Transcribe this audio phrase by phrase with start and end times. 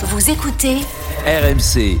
[0.00, 0.76] Vous écoutez
[1.26, 1.98] RMC.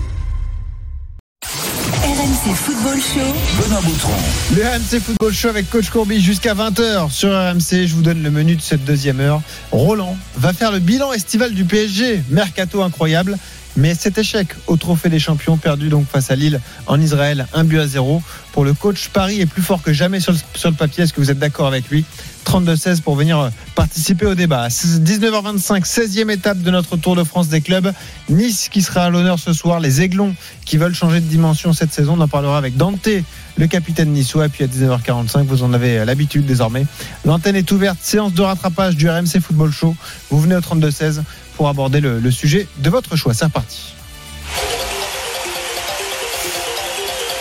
[2.04, 3.60] RMC Football Show.
[3.60, 4.12] Benoît Boutron.
[4.54, 7.88] Le RMC Football Show avec Coach Courbis jusqu'à 20h sur RMC.
[7.88, 9.42] Je vous donne le menu de cette deuxième heure.
[9.72, 12.22] Roland va faire le bilan estival du PSG.
[12.30, 13.36] Mercato incroyable.
[13.78, 17.62] Mais cet échec au trophée des champions perdu donc face à Lille en Israël, un
[17.62, 18.20] but à zéro.
[18.50, 21.04] Pour le coach, Paris est plus fort que jamais sur le, papier.
[21.04, 22.04] Est-ce que vous êtes d'accord avec lui?
[22.44, 24.66] 32-16 pour venir euh, participer au débat.
[24.66, 27.92] 19h25, 16e étape de notre Tour de France des clubs.
[28.28, 29.78] Nice qui sera à l'honneur ce soir.
[29.78, 32.16] Les Aiglons qui veulent changer de dimension cette saison.
[32.18, 33.08] On en parlera avec Dante,
[33.56, 34.46] le capitaine niçois.
[34.46, 36.84] Et puis à 19h45, vous en avez l'habitude désormais.
[37.24, 37.98] L'antenne est ouverte.
[38.02, 39.94] Séance de rattrapage du RMC Football Show.
[40.30, 41.20] Vous venez au 32-16
[41.58, 43.34] pour aborder le, sujet de votre choix.
[43.34, 43.92] C'est reparti.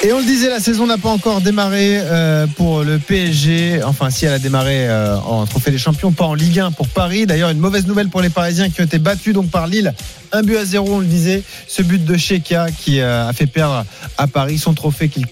[0.03, 3.81] Et on le disait, la saison n'a pas encore démarré euh, pour le PSG.
[3.83, 6.87] Enfin, si elle a démarré euh, en Trophée des Champions, pas en Ligue 1 pour
[6.87, 7.25] Paris.
[7.25, 9.95] D'ailleurs, une mauvaise nouvelle pour les Parisiens qui ont été battus donc par Lille.
[10.33, 11.41] Un but à zéro, on le disait.
[11.67, 13.85] Ce but de Sheka qui euh, a fait perdre
[14.19, 15.25] à Paris son trophée qu'il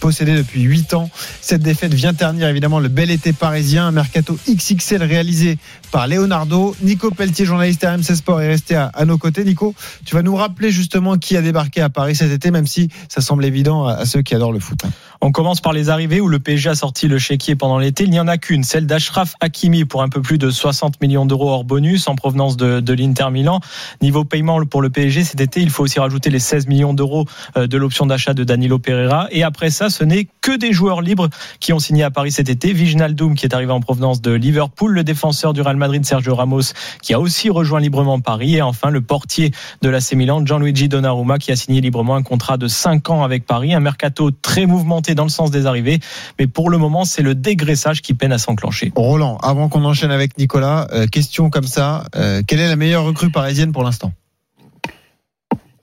[0.00, 1.08] possédait depuis 8 ans.
[1.40, 3.86] Cette défaite vient ternir évidemment le bel été parisien.
[3.86, 5.56] Un mercato XXL réalisé
[5.92, 6.76] par Leonardo.
[6.82, 9.44] Nico Pelletier, journaliste RMC Sport, est resté à, nos côtés.
[9.44, 12.88] Nico, tu vas nous rappeler justement qui a débarqué à Paris cet été, même si
[13.08, 14.80] ça semble évident à ceux qui adorent le foot.
[15.26, 18.04] On commence par les arrivées où le PSG a sorti le chéquier pendant l'été.
[18.04, 21.24] Il n'y en a qu'une, celle d'Ashraf Hakimi pour un peu plus de 60 millions
[21.24, 23.60] d'euros hors bonus en provenance de, de l'Inter Milan.
[24.02, 27.24] Niveau paiement pour le PSG cet été, il faut aussi rajouter les 16 millions d'euros
[27.56, 29.28] euh, de l'option d'achat de Danilo Pereira.
[29.30, 32.50] Et après ça, ce n'est que des joueurs libres qui ont signé à Paris cet
[32.50, 32.74] été.
[32.74, 36.74] Viginaldoum qui est arrivé en provenance de Liverpool, le défenseur du Real Madrid Sergio Ramos
[37.00, 41.38] qui a aussi rejoint librement Paris et enfin le portier de l'AC Milan Gianluigi Donnarumma
[41.38, 43.72] qui a signé librement un contrat de 5 ans avec Paris.
[43.72, 46.00] Un mercato très mouvementé dans le sens des arrivées,
[46.38, 48.92] mais pour le moment, c'est le dégraissage qui peine à s'enclencher.
[48.96, 53.04] Roland, avant qu'on enchaîne avec Nicolas, euh, question comme ça, euh, quelle est la meilleure
[53.04, 54.12] recrue parisienne pour l'instant?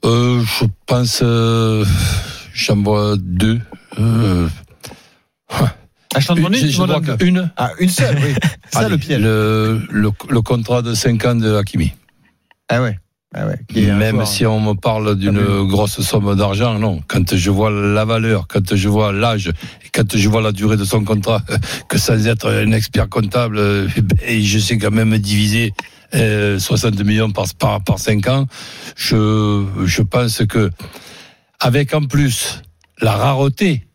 [0.03, 1.85] Euh, je pense, euh,
[2.53, 3.59] j'en vois deux.
[3.99, 4.47] Euh,
[6.13, 7.41] Ah, je t'en demande une, je.
[7.55, 8.33] Ah, une seule, oui.
[8.65, 9.21] C'est ça Allez, le piège.
[9.21, 11.93] Le, le, le contrat de 5 ans de Hakimi.
[12.67, 12.97] Ah ouais.
[13.33, 13.57] Ah ouais.
[13.81, 15.65] Même joueur, si on me parle d'une Fabuleux.
[15.65, 17.01] grosse somme d'argent, non.
[17.07, 20.75] Quand je vois la valeur, quand je vois l'âge, et quand je vois la durée
[20.75, 21.41] de son contrat,
[21.87, 25.73] que sans être un expert comptable, euh, ben, je sais quand même diviser
[26.13, 28.47] euh, 60 millions par, par, par 5 ans,
[28.97, 30.69] je, je pense que,
[31.61, 32.61] avec en plus
[32.99, 33.87] la rareté,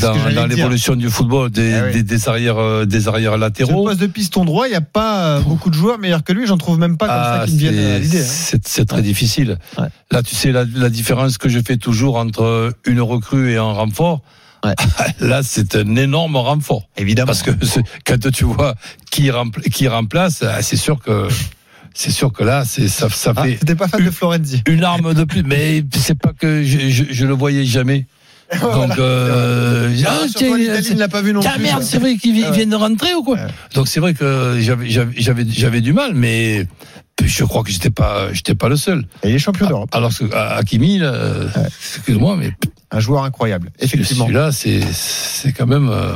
[0.00, 1.92] dans, dans l'évolution du football des, Ah oui.
[1.92, 5.26] des, des arrières euh, des arrières latéraux poste de piston droit, il n'y a pas
[5.36, 6.46] euh, beaucoup de joueurs meilleurs que lui.
[6.46, 8.20] J'en trouve même pas comme ça Ah, qui me viennent à c'est- l'idée.
[8.22, 8.58] hein.
[8.64, 9.58] C'est très difficile.
[9.78, 9.88] Ouais.
[10.10, 13.62] Là, tu sais, la, la différence que je fais toujours entre une recrue et un
[13.72, 14.22] renfort,
[14.64, 14.74] Ouais.
[15.20, 16.88] là, c'est un énorme renfort.
[16.96, 17.26] Évidemment.
[17.26, 17.50] Parce que
[18.06, 18.74] quand tu vois
[19.10, 21.28] qui, rempl- qui remplace, ah, c'est sûr que
[21.92, 24.62] c'est sûr que là, c'est ça, ça Ah, fait C'était pas fan de Florenzi.
[24.66, 25.42] une arme de plus.
[25.42, 28.06] Mais c'est pas que je, je, je le voyais jamais.
[28.60, 31.62] Donc, euh, ah, tiens, l'Italie ne l'a pas vu non ah plus.
[31.62, 33.38] merde, c'est vrai qu'ils vi- Ah viennent de rentrer ou quoi.
[33.74, 36.66] Donc c'est vrai que j'avais j'avais j'avais j'avais du mal, mais
[37.24, 39.06] je crois que j'étais pas j'étais pas le seul.
[39.22, 39.88] Et il est champion d'Europe.
[39.92, 41.14] Alors que à- Hakimi, là,
[41.66, 42.52] excuse-moi, mais
[42.90, 43.70] Un joueur incroyable.
[43.80, 44.24] Effectivement.
[44.26, 46.14] celui-là, c'est c'est quand même euh,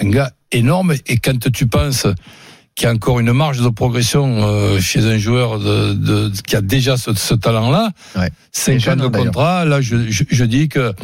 [0.00, 0.94] un gars énorme.
[1.06, 2.06] Et quand tu penses
[2.80, 6.56] qu'il y a encore une marge de progression euh, chez un joueur de, de- qui
[6.56, 8.28] a déjà ce, ce talent-là, Ouais.
[8.28, 10.94] Et 5 ans de contrat, là, je, je, je dis que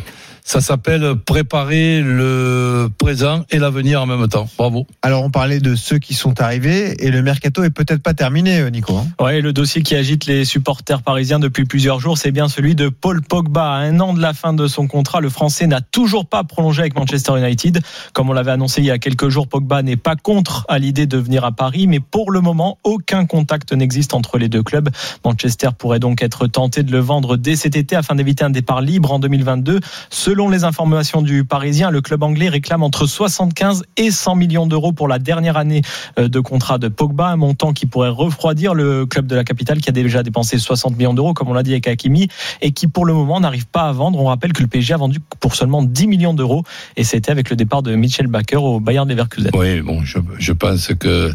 [0.46, 4.48] ça s'appelle préparer le présent et l'avenir en même temps.
[4.56, 4.86] Bravo.
[5.02, 8.60] Alors, on parlait de ceux qui sont arrivés et le mercato est peut-être pas terminé,
[8.60, 8.96] euh, Nico.
[8.96, 9.08] hein.
[9.20, 12.88] Ouais, le dossier qui agite les supporters parisiens depuis plusieurs jours, c'est bien celui de
[12.88, 13.72] Paul Pogba.
[13.72, 16.82] À un an de la fin de son contrat, le Français n'a toujours pas prolongé
[16.82, 17.80] avec Manchester United.
[18.12, 21.06] Comme on l'avait annoncé il y a quelques jours, Pogba n'est pas contre à l'idée
[21.08, 24.90] de venir à Paris, mais pour le moment, aucun contact n'existe entre les deux clubs.
[25.24, 28.80] Manchester pourrait donc être tenté de le vendre dès cet été afin d'éviter un départ
[28.80, 29.80] libre en 2022.
[30.08, 34.92] Selon les informations du Parisien, le club anglais réclame entre 75 et 100 millions d'euros
[34.92, 35.80] pour la dernière année
[36.18, 39.80] euh, de contrat de Pogba, un montant qui pourrait refroidir le club de la capitale
[39.80, 42.28] qui a déjà dépensé 60 millions d'euros, comme on l'a dit avec Hakimi,
[42.60, 44.20] et qui pour le moment n'arrive pas à vendre.
[44.20, 46.64] On rappelle que le PSG a vendu pour seulement 10 millions d'euros,
[46.96, 49.50] et c'était avec le départ de Michel Baker au Bayern Leverkusen.
[49.54, 51.32] Oui, bon, je pense que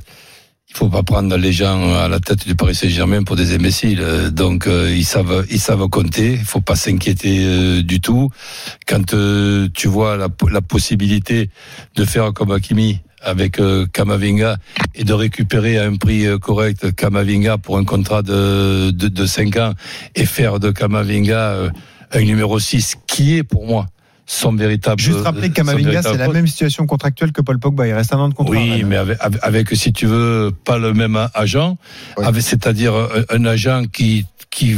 [0.74, 4.00] il faut pas prendre les gens à la tête du Paris Saint-Germain pour des imbéciles.
[4.02, 6.32] Euh, Donc euh, ils savent, ils savent compter.
[6.34, 8.30] Il faut pas s'inquiéter euh, du tout.
[8.88, 11.50] Quand euh, tu vois la, la possibilité
[11.96, 14.58] de faire comme Hakimi avec euh, Kamavinga
[14.96, 19.26] et de récupérer à un prix euh, correct Kamavinga pour un contrat de de, de
[19.26, 19.74] 5 ans
[20.16, 21.70] et faire de Kamavinga
[22.14, 23.86] un numéro 6 qui est pour moi
[24.32, 25.02] son véritable.
[25.02, 27.86] Juste rappeler véritable c'est la même situation contractuelle que Paul Pogba.
[27.88, 28.56] Il reste un an de contrat.
[28.56, 28.96] Oui, mais
[29.42, 31.78] avec, si tu veux, pas le même agent,
[32.18, 32.26] Oui.
[32.42, 32.94] c'est-à-dire
[33.30, 34.76] un, agent qui qui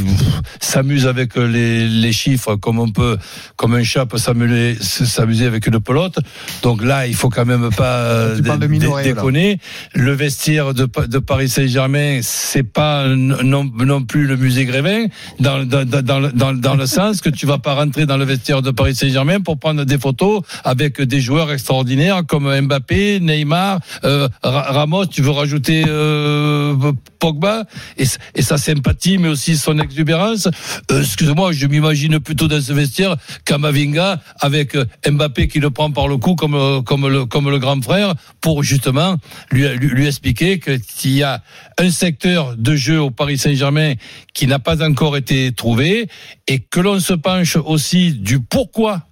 [0.60, 3.18] s'amuse avec les, les chiffres comme on peut,
[3.56, 6.16] comme un chat peut s'amuser, s'amuser avec une pelote.
[6.62, 8.50] Donc là, il faut quand même pas dé-
[8.86, 9.02] Raiola.
[9.02, 9.58] déconner.
[9.92, 15.06] Le vestiaire de, de Paris Saint-Germain, c'est pas non, non plus le musée Grévin,
[15.40, 18.62] dans, dans, dans, dans, dans le sens que tu vas pas rentrer dans le vestiaire
[18.62, 24.28] de Paris Saint-Germain pour prendre des photos avec des joueurs extraordinaires comme Mbappé, Neymar, euh,
[24.42, 25.06] Ra- Ramos.
[25.06, 26.74] Tu veux rajouter euh,
[27.20, 27.64] Pogba?
[27.96, 30.48] Et, sa sympathie, mais aussi son exubérance.
[30.90, 35.90] Euh, Excuse-moi, je m'imagine plutôt dans ce vestiaire Kamavinga avec euh, Mbappé qui le prend
[35.90, 39.16] par le cou comme comme le comme le grand frère pour justement
[39.50, 41.42] lui lui, lui expliquer que qu'il y a
[41.78, 43.94] un secteur de jeu au Paris Saint-Germain
[44.32, 46.08] qui n'a pas encore été trouvé
[46.46, 49.02] et que l'on se penche aussi du pourquoi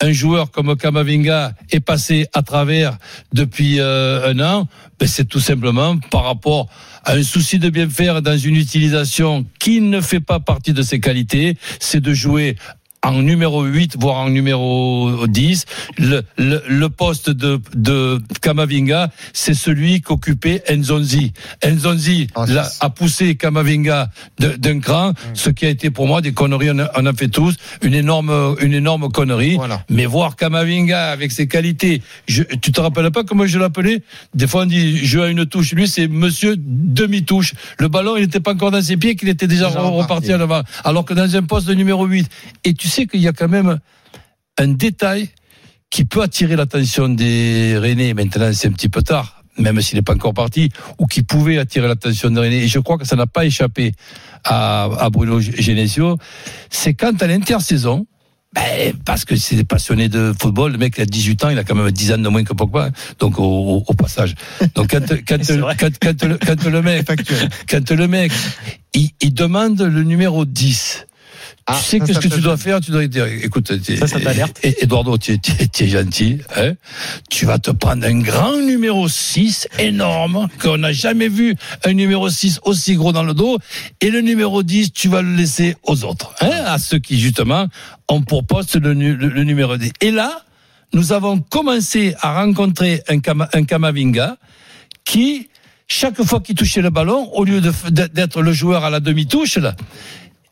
[0.00, 2.98] un joueur comme Kamavinga est passé à travers
[3.32, 6.68] depuis euh, un an, ben c'est tout simplement par rapport
[7.04, 10.82] à un souci de bien faire dans une utilisation qui ne fait pas partie de
[10.82, 12.56] ses qualités, c'est de jouer
[13.06, 15.64] en numéro 8, voire en numéro 10.
[15.98, 21.32] Le, le, le poste de, de Kamavinga, c'est celui qu'occupait Nzonzi.
[21.66, 26.32] Nzonzi Ah, l'a- a poussé Kamavinga d'un cran, ce qui a été pour moi des
[26.32, 29.56] conneries, on a, on a fait tous, une énorme, une énorme connerie.
[29.56, 29.82] Voilà.
[29.90, 34.02] Mais voir Kamavinga avec ses qualités, je, tu te rappelles pas comment je l'appelais?
[34.34, 35.72] Des fois on dit jeu à une touche.
[35.72, 37.54] Lui c'est Monsieur demi-touche.
[37.78, 40.38] Le ballon il n'était pas encore dans ses pieds, qu'il était déjà, Déjà reparti à
[40.38, 40.62] l'avant.
[40.84, 42.26] Alors que dans un poste de numéro 8,
[42.64, 43.78] et tu sais qu'il y a quand même
[44.58, 45.28] un détail
[45.90, 48.14] qui peut attirer l'attention des Rennais.
[48.14, 49.42] Maintenant c'est un petit peu tard.
[49.58, 52.58] Même s'il n'est pas encore parti, ou qui pouvait attirer l'attention des Rennais.
[52.64, 53.92] Et je crois que ça n'a pas échappé
[54.44, 56.16] à, à Bruno Genesio.
[56.70, 58.06] C'est quand à l'intersaison,
[58.54, 60.72] ben, parce que c'est des passionnés de football.
[60.72, 62.54] Le mec, il a 18 ans, il a quand même 10 ans de moins que
[62.54, 62.86] Pogba.
[62.86, 62.90] hein.
[63.18, 64.34] Donc, au, passage.
[64.74, 65.76] Donc, quand, quand, C'est vrai.
[65.78, 67.48] quand, quand, le, quand le mec, Factuel.
[67.68, 68.32] quand le mec,
[68.94, 71.06] il, il demande le numéro 10.
[71.68, 74.18] Ah, tu sais ça, que tu dois faire, tu dois dire, écoute, Ça, ça
[74.62, 76.74] Eduardo, tu es, gentil, hein.
[77.28, 82.28] Tu vas te prendre un grand numéro 6, énorme, qu'on n'a jamais vu un numéro
[82.30, 83.58] 6 aussi gros dans le dos,
[84.00, 87.66] et le numéro 10, tu vas le laisser aux autres, hein, à ceux qui, justement,
[88.08, 89.90] ont pour poste le, le- le numéro 10.
[90.00, 90.42] Et là,
[90.92, 94.36] nous avons commencé à rencontrer un, Kama- un Kamavinga
[95.04, 95.48] qui,
[95.88, 99.74] chaque fois qu'il touchait le ballon, au lieu d'être le joueur à la demi-touche, là,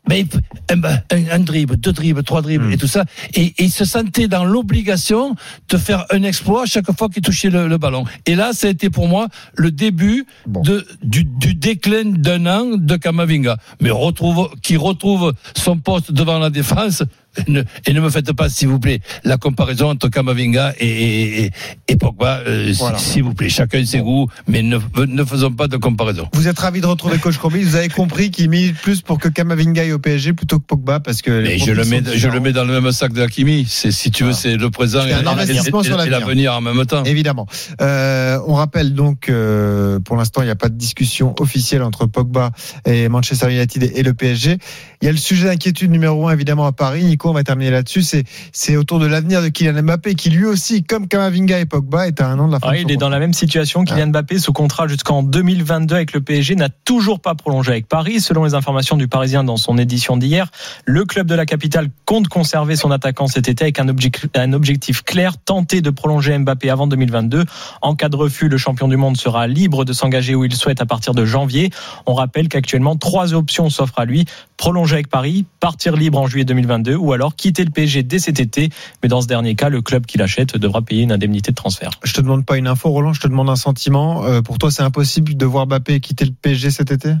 [0.09, 0.39] mais il peut-
[0.71, 3.85] un, un- un dribble, deux dribbles, trois dribbles et tout ça, et, et il se
[3.85, 5.35] sentait dans l'obligation
[5.69, 8.05] de faire un exploit chaque fois qu'il touchait le, le ballon.
[8.25, 10.61] Et là, ça a été pour moi le début Bon.
[10.61, 13.57] de, du, du déclin d'un an de Kamavinga.
[13.81, 17.03] Mais retrouve, qui retrouve son poste devant la défense.
[17.47, 21.51] Ne- et ne me faites pas, s'il vous plaît, la comparaison entre Kamavinga et,
[21.87, 22.97] et, Pogba, euh, Voilà.
[22.97, 23.49] s'il vous plaît.
[23.49, 24.77] Chacun ses goûts, mais ne,
[25.07, 26.27] ne faisons pas de comparaison.
[26.33, 27.63] Vous êtes ravi de retrouver Coach Courbis.
[27.63, 30.99] Vous avez compris qu'il milite plus pour que Kamavinga aille au PSG plutôt que Pogba
[30.99, 31.31] parce que.
[31.31, 33.65] les Mais je le mets, je le mets dans le même sac de Hakimi.
[33.69, 34.33] C'est, si tu veux, Ah.
[34.33, 36.09] c'est le présent et, un et- l'avenir.
[36.09, 37.03] l'avenir en même temps.
[37.03, 37.47] Évidemment.
[37.81, 42.05] Euh, on rappelle donc, euh, pour l'instant, il n'y a pas de discussion officielle entre
[42.05, 42.51] Pogba
[42.85, 44.57] et Manchester United et le PSG.
[45.01, 47.03] Il y a le sujet d'inquiétude numéro un, évidemment, à Paris.
[47.03, 48.03] Nico, on va terminer là-dessus.
[48.03, 52.07] C'est, c'est autour de l'avenir de Kylian Mbappé, qui lui aussi, comme Kamavinga et Pogba,
[52.07, 53.33] est à un an de la fin Ouais, de son il est dans la même
[53.33, 53.83] situation.
[53.83, 58.19] Kylian Mbappé, sous contrat jusqu'en 2022 avec le PSG, n'a toujours pas prolongé avec Paris.
[58.19, 60.49] Selon les informations du Parisien dans son édition d'hier,
[60.85, 64.53] le club de la capitale compte conserver son attaquant cet été avec un objectif, un
[64.53, 67.45] objectif clair, tenter de prolonger Mbappé avant 2022.
[67.81, 70.81] En cas de refus, le champion du monde sera libre de s'engager où il souhaite
[70.81, 71.71] à partir de janvier.
[72.05, 74.25] On rappelle qu'actuellement, trois options s'offrent à lui.
[74.57, 78.39] Prolonger avec Paris, partir libre en juillet 2022 ou alors quitter le PSG dès cet
[78.39, 78.69] été.
[79.01, 81.91] Mais dans ce dernier cas, le club qui l'achète devra payer une indemnité de transfert.
[82.03, 84.23] Je te demande pas une info, Roland, je te demande un sentiment.
[84.25, 87.13] Euh, pour toi, c'est impossible de voir Mbappé quitter le PSG cet été?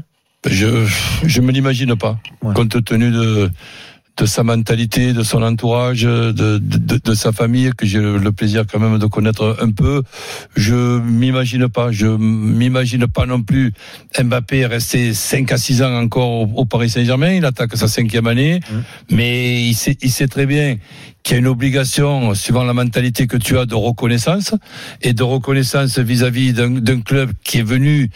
[0.47, 0.87] Je,
[1.23, 2.53] je me l'imagine pas, Ouais.
[2.53, 3.49] compte tenu de,
[4.17, 8.79] de sa mentalité, de son entourage, de, de, sa famille, que j'ai le, plaisir quand
[8.79, 10.03] même de connaître un peu.
[10.55, 13.73] Je m'imagine pas, je m'imagine pas non plus
[14.17, 17.33] Mbappé rester 5 à 6 ans encore au, au Paris Saint-Germain.
[17.33, 18.61] Il attaque sa cinquième année,
[19.11, 20.77] mais il sait, il sait très bien
[21.23, 24.53] qu'il y a une obligation, suivant la mentalité que tu as, de reconnaissance
[25.01, 28.11] et de reconnaissance vis-à-vis d'un d'un club qui est venu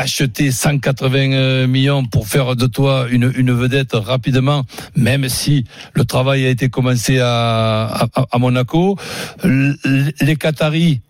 [0.00, 4.64] t'acheter 180 euh, millions pour faire de toi une, vedette rapidement,
[4.96, 8.96] même si le travail a été commencé à, à, Monaco.
[9.44, 11.02] Les Qataris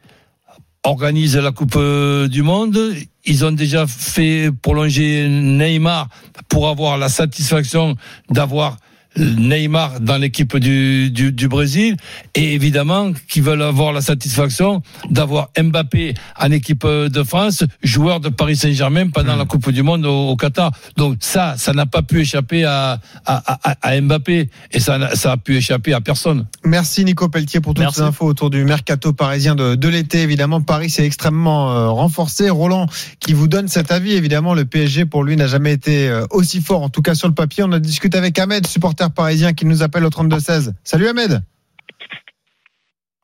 [0.83, 2.81] organisent la Coupe euh, du Monde.
[3.27, 6.09] Ils ont déjà fait prolonger Neymar
[6.49, 7.95] pour avoir la satisfaction
[8.29, 8.77] d'avoir
[9.17, 11.97] Neymar dans l'équipe du, du, du, Brésil
[12.35, 18.29] et évidemment qui veulent avoir la satisfaction d'avoir Mbappé en équipe de France, joueur de
[18.29, 19.38] Paris Saint-Germain pendant mmh.
[19.38, 20.73] la Coupe du Monde au, au, Qatar.
[20.97, 25.33] Donc ça, ça n'a pas pu échapper à, à, à, à, Mbappé et ça, ça
[25.33, 26.47] a pu échapper à personne.
[26.64, 27.97] Merci Nico Pelletier pour toutes Merci.
[27.97, 30.23] ces infos autour du mercato parisien de, de l'été.
[30.23, 32.49] Évidemment, Paris s'est extrêmement euh, renforcé.
[32.49, 32.87] Roland
[33.19, 34.12] qui vous donne cet avis.
[34.12, 37.29] Évidemment, le PSG pour lui n'a jamais été euh, aussi fort, en tout cas sur
[37.29, 37.64] le papier.
[37.64, 40.73] On a discuté avec Ahmed, supporter parisien qui nous appelle au 32-16.
[40.85, 41.40] Salut Ahmed.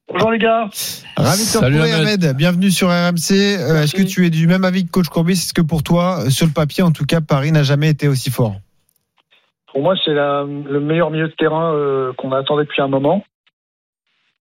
[0.09, 0.71] Bonjour les gars.
[1.17, 2.25] Ravi de te retrouver Ahmed.
[2.25, 2.37] Ahmed.
[2.37, 3.33] Bienvenue sur RMC.
[3.33, 5.33] Euh, Est-ce que tu es du même avis que coach Courbis?
[5.33, 8.31] Est-ce que pour toi, sur le papier en tout cas, Paris n'a jamais été aussi
[8.31, 8.55] fort?
[9.73, 13.25] Pour moi, c'est le meilleur milieu de terrain euh, qu'on attendait depuis un moment.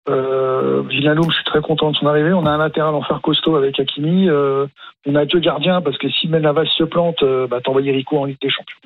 [0.08, 2.32] Euh, Villalobos, je suis très content de son arrivée.
[2.32, 4.28] On a un latéral en fer costaud avec Hakimi.
[4.28, 4.66] Euh,
[5.06, 8.24] on a deux gardiens parce que si Menavas se plante, euh, bah, t'envoyer Rico en
[8.24, 8.78] Ligue des Champions.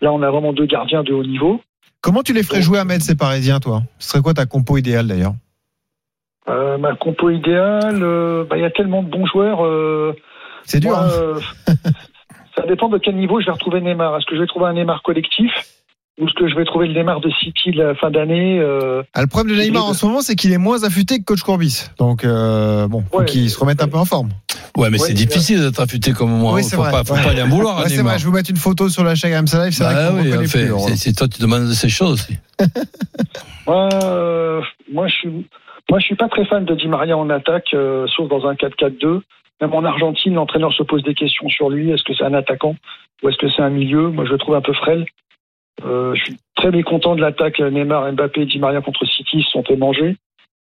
[0.00, 1.60] Là, on a vraiment deux gardiens de haut niveau.
[2.02, 3.82] Comment tu les ferais jouer à Ahmed, ces Parisiens, toi?
[3.98, 5.34] Ce serait quoi ta compo idéale d'ailleurs?
[6.48, 9.64] Euh, Ma compo idéale, il bah, y a tellement de bons joueurs.
[9.64, 10.12] euh,
[10.64, 10.90] C'est dur.
[10.90, 11.40] moi, hein euh,
[12.56, 14.16] ça dépend de quel niveau je vais retrouver Neymar.
[14.16, 15.52] Est-ce que je vais trouver un Neymar collectif?
[16.20, 19.22] Ou est-ce que je vais trouver le Neymar de City la fin d'année euh, Ah,
[19.22, 21.86] le problème de Neymar en ce moment, c'est qu'il est moins affûté que coach Courbis.
[21.98, 24.28] Donc, euh, bon, faut Ouais, qu'il se remette un peu en forme.
[24.76, 26.52] Ouais, mais Ouais, c'est difficile d'être affûté comme moi.
[26.54, 26.90] Oui, c'est faut vrai.
[26.92, 27.22] pas, faut Ouais.
[27.22, 29.32] pas aller en vouloir c'est vrai, je vais vous mettre une photo sur la chaîne
[29.34, 29.72] RMC Live.
[29.72, 30.68] C'est vrai Bah qu'on oui, reconnaît enfin, plus.
[30.68, 30.88] Laurent.
[30.88, 32.38] c'est- c'est toi tu demandes de ces choses aussi.
[33.66, 34.60] Moi, euh,
[34.92, 35.28] moi, je suis,
[35.90, 38.54] moi, je suis pas très fan de Di Maria en attaque, euh, sauf dans un
[38.54, 39.22] 4-4-2.
[39.60, 41.90] Même en Argentine, l'entraîneur se pose des questions sur lui.
[41.90, 42.74] Est-ce que c'est un attaquant
[43.22, 44.08] ou est-ce que c'est un milieu?
[44.08, 45.06] Moi, je le trouve un peu frêle.
[45.84, 49.38] Euh, je suis très mécontent de l'attaque Neymar, Mbappé, Di Maria contre City.
[49.38, 50.16] Ils sont fait manger.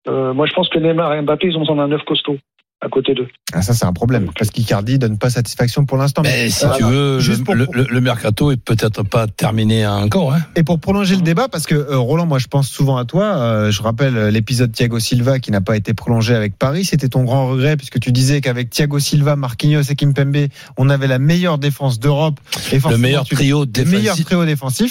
[0.08, 2.38] Euh, moi, je pense que Neymar et Mbappé, ils ont besoin d'un neuf costaud
[2.82, 3.28] à côté d'eux.
[3.52, 4.30] Ah, ça, c'est un problème.
[4.38, 6.22] Parce qu'Icardi donne pas satisfaction pour l'instant.
[6.22, 6.76] Mais si voilà.
[6.78, 10.32] tu veux, Juste le, pour- le- le- le mercato est peut-être pas terminé encore.
[10.32, 10.40] Hein.
[10.56, 13.24] Et pour prolonger le débat, parce que euh, Roland, moi je pense souvent à toi,
[13.36, 17.08] euh, je rappelle euh, l'épisode Thiago Silva qui n'a pas été prolongé avec Paris, c'était
[17.08, 20.46] ton grand regret puisque tu disais qu'avec Thiago Silva, Marquinhos et Kimpembe,
[20.78, 22.40] on avait la meilleure défense d'Europe
[22.72, 24.24] et Le meilleur tu- trio le meilleur défensif.
[24.24, 24.90] trio défensif.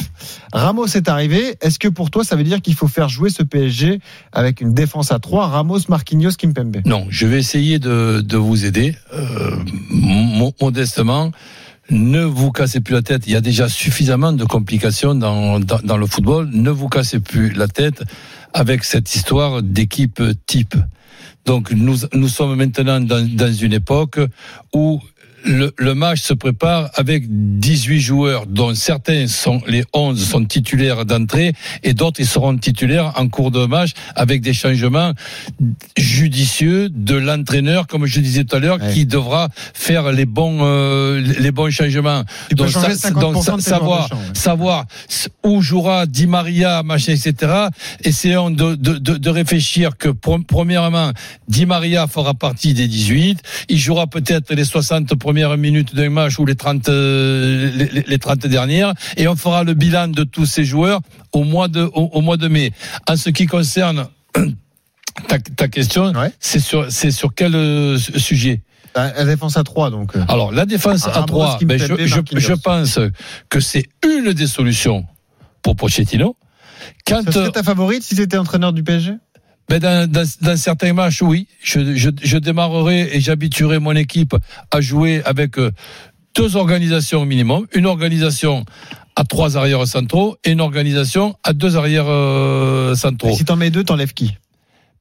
[0.53, 1.55] Ramos est arrivé.
[1.61, 3.99] Est-ce que pour toi ça veut dire qu'il faut faire jouer ce PSG
[4.31, 6.77] avec une défense à 3 Ramos, Marquinhos, Kimpembe?
[6.85, 9.55] Non, je vais essayer de, vous aider euh,
[9.89, 11.31] mo- modestement.
[11.89, 13.23] Ne vous cassez plus la tête.
[13.25, 16.49] Il y a déjà suffisamment de complications dans, dans, dans le football.
[16.51, 18.03] Ne vous cassez plus la tête
[18.53, 20.75] avec cette histoire d'équipe type.
[21.45, 24.19] Donc nous, nous sommes maintenant dans, dans une époque
[24.73, 25.01] où
[25.45, 31.05] le, le match se prépare avec 18 joueurs, dont certains sont les 11 sont titulaires
[31.05, 31.53] d'entrée
[31.83, 35.13] et d'autres ils seront titulaires en cours de match avec des changements
[35.97, 38.93] judicieux de l'entraîneur, comme je disais tout à l'heure, Ouais.
[38.93, 42.23] qui devra faire les bons euh, les bons changements.
[42.49, 44.21] Tu Donc, changer ça- 50% donc, de sa- tes savoir champ, ouais.
[44.33, 44.85] savoir
[45.43, 47.67] où jouera Di Maria, machin, etc.
[48.03, 51.11] Essayons de, de, de, de réfléchir que premièrement,
[51.47, 53.41] Di Maria fera partie des 18.
[53.69, 58.05] Il jouera peut-être les 60 premières minutes d'un match ou les 30 euh, les, les-
[58.07, 61.01] les 30 dernières et on fera le bilan de tous ces joueurs
[61.33, 62.71] au mois de au, au mois de mai.
[63.07, 64.07] En ce qui concerne
[65.27, 66.31] ta, ta question, Ouais.
[66.39, 68.63] c'est sur c'est sur quel euh, sujet?
[68.95, 70.15] La la défense à 3 donc.
[70.15, 70.23] euh.
[70.27, 72.99] alors, la défense à Ramos, 3, ben, je, je, je pense
[73.49, 75.05] que c'est une des solutions
[75.61, 76.35] pour Pochettino.
[77.05, 79.13] Quand, serait ta favorite si tu étais entraîneur du PSG
[79.69, 84.35] ben, dans, certains matchs, oui, je, démarrerai et j'habituerai mon équipe
[84.71, 85.71] à jouer avec euh,
[86.35, 87.67] deux organisations au minimum.
[87.73, 88.65] Une organisation
[89.15, 93.35] à trois arrières centraux et une organisation à deux arrières euh, centraux.
[93.35, 94.33] Si t'en mets deux, t'enlèves qui?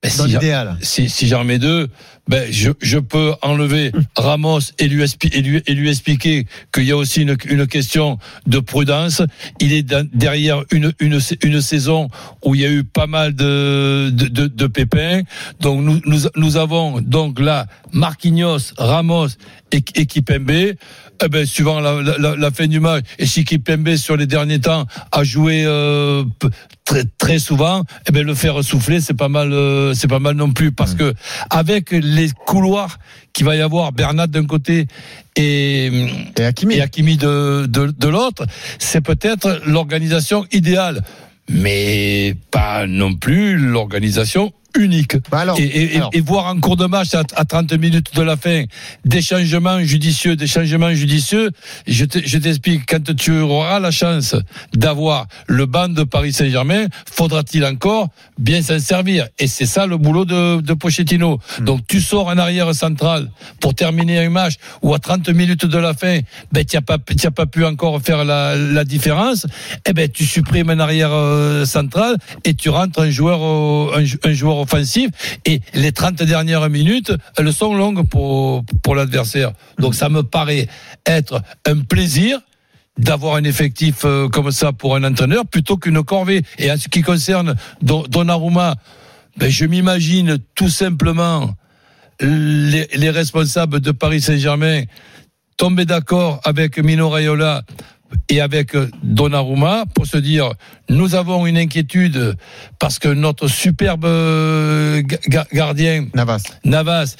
[0.00, 0.78] Ben, si l'idéal.
[0.80, 1.88] si, si j'en mets deux,
[2.28, 5.02] ben je, je peux enlever Ramos et lui,
[5.32, 9.22] et lui, et lui expliquer qu'il y a aussi une, une question de prudence.
[9.58, 12.10] Il est derrière une, une, une saison
[12.44, 15.22] où il y a eu pas mal de, de, de, de pépins.
[15.60, 19.28] Donc nous, nous, nous avons donc là Marquinhos, Ramos
[19.72, 20.74] et, et Kipembe.
[21.24, 22.00] Eh ben, suivant la,
[22.36, 26.22] la- fin du match, et si Kipembe sur les derniers temps a joué euh,
[26.84, 30.36] très, très souvent, eh ben, le faire souffler, c'est pas mal, euh, c'est pas mal
[30.36, 31.14] non plus, parce que
[31.50, 32.98] avec les couloirs
[33.32, 34.86] qu'il va y avoir, Bernat d'un côté
[35.34, 35.86] et,
[36.38, 36.76] Et Hakimi.
[36.76, 38.44] et Hakimi de, de, de l'autre,
[38.78, 41.02] c'est peut-être l'organisation idéale.
[41.50, 45.16] Mais pas non plus l'organisation unique.
[45.30, 46.10] Bah alors, et, et- et- alors.
[46.12, 48.64] et voir en cours de match à, à 30 minutes de la fin
[49.04, 51.50] des changements judicieux, des changements judicieux,
[51.86, 54.34] je te- je t'explique, quand tu auras la chance
[54.74, 58.08] d'avoir le banc de Paris Saint-Germain, faudra-t-il encore
[58.38, 59.26] bien s'en servir?
[59.38, 61.38] Et c'est ça le boulot de, de Pochettino.
[61.60, 61.64] Hmm.
[61.64, 63.30] Donc tu sors un arrière central
[63.60, 66.20] pour terminer un match où à 30 minutes de la fin,
[66.52, 69.46] ben tu n'as pas, pas pu encore faire la, la différence,
[69.86, 74.28] eh ben tu supprimes un arrière euh, central et tu rentres un joueur, euh, un,
[74.30, 75.10] un joueur offensif
[75.46, 79.52] et les 30 dernières minutes, elles sont longues pour, pour l'adversaire.
[79.78, 80.68] Donc ça me paraît
[81.06, 82.40] être un plaisir
[82.98, 86.42] d'avoir un effectif euh, comme ça pour un entraîneur plutôt qu'une corvée.
[86.58, 88.74] Et en ce qui concerne Don- Donnarumma,
[89.36, 91.54] ben, je m'imagine tout simplement
[92.20, 94.82] les, les responsables de Paris Saint-Germain
[95.56, 97.62] tomber d'accord avec Mino Raiola
[98.28, 100.52] et avec euh, Donnarumma pour se dire
[100.88, 102.34] nous avons une inquiétude
[102.78, 106.42] parce que notre superbe euh, ga- ga- gardien Navas.
[106.64, 107.16] Navas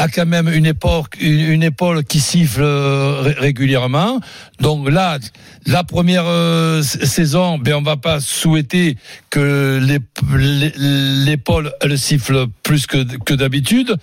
[0.00, 4.20] a quand même une épaule, une, une épaule qui siffle euh, ré- régulièrement.
[4.60, 5.18] Donc là,
[5.66, 8.96] la première euh, saison, ben on va pas souhaiter
[9.28, 10.72] que l'ép- l'é-
[11.24, 13.96] l'épaule elle siffle plus que, que d'habitude.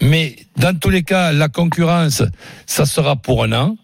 [0.00, 2.22] Mais dans tous les cas, la concurrence,
[2.66, 3.76] ça sera pour un an.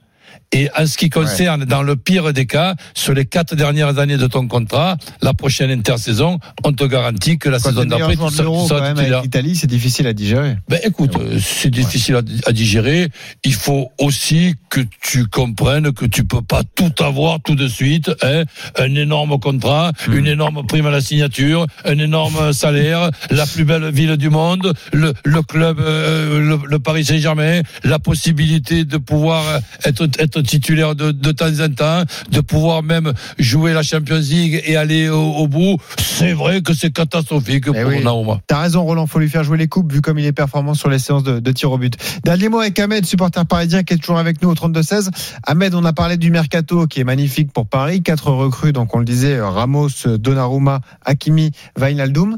[0.52, 4.16] Et en ce qui concerne, dans le pire des cas, sur les quatre dernières années
[4.16, 8.28] de ton contrat, la prochaine intersaison, on te garantit que la Quand saison d'après, tu
[8.30, 9.22] seras, titulaire.
[9.22, 10.56] l'Italie, c'est difficile à digérer.
[10.68, 13.08] Ben écoute, euh, c'est difficile à, à digérer.
[13.44, 18.10] Il faut aussi que tu comprennes que tu peux pas tout avoir tout de suite.
[18.22, 18.44] Hein.
[18.78, 23.90] Un énorme contrat, une énorme prime à la signature, un énorme salaire, la plus belle
[23.90, 29.44] ville du monde, le, le club, euh, le, le Paris Saint-Germain, la possibilité de pouvoir
[29.84, 34.62] être, être titulaire de, de temps en temps, de pouvoir même jouer la Champions League
[34.64, 35.76] et aller au, au bout.
[35.98, 38.02] C'est vrai que c'est catastrophique Eh pour oui.
[38.02, 38.40] Naouma.
[38.46, 40.88] T'as raison, Roland, faut lui faire jouer les coupes, vu comme il est performant sur
[40.90, 41.94] les séances de, de tir au but.
[42.24, 45.08] Dernier mot avec Ahmed, supporter parisien, qui est toujours avec nous au 32-16.
[45.44, 48.02] Ahmed, on a parlé du mercato, qui est magnifique pour Paris.
[48.02, 52.36] Quatre recrues, donc on le disait, Ramos, Donnarumma, Hakimi, Wijnaldum.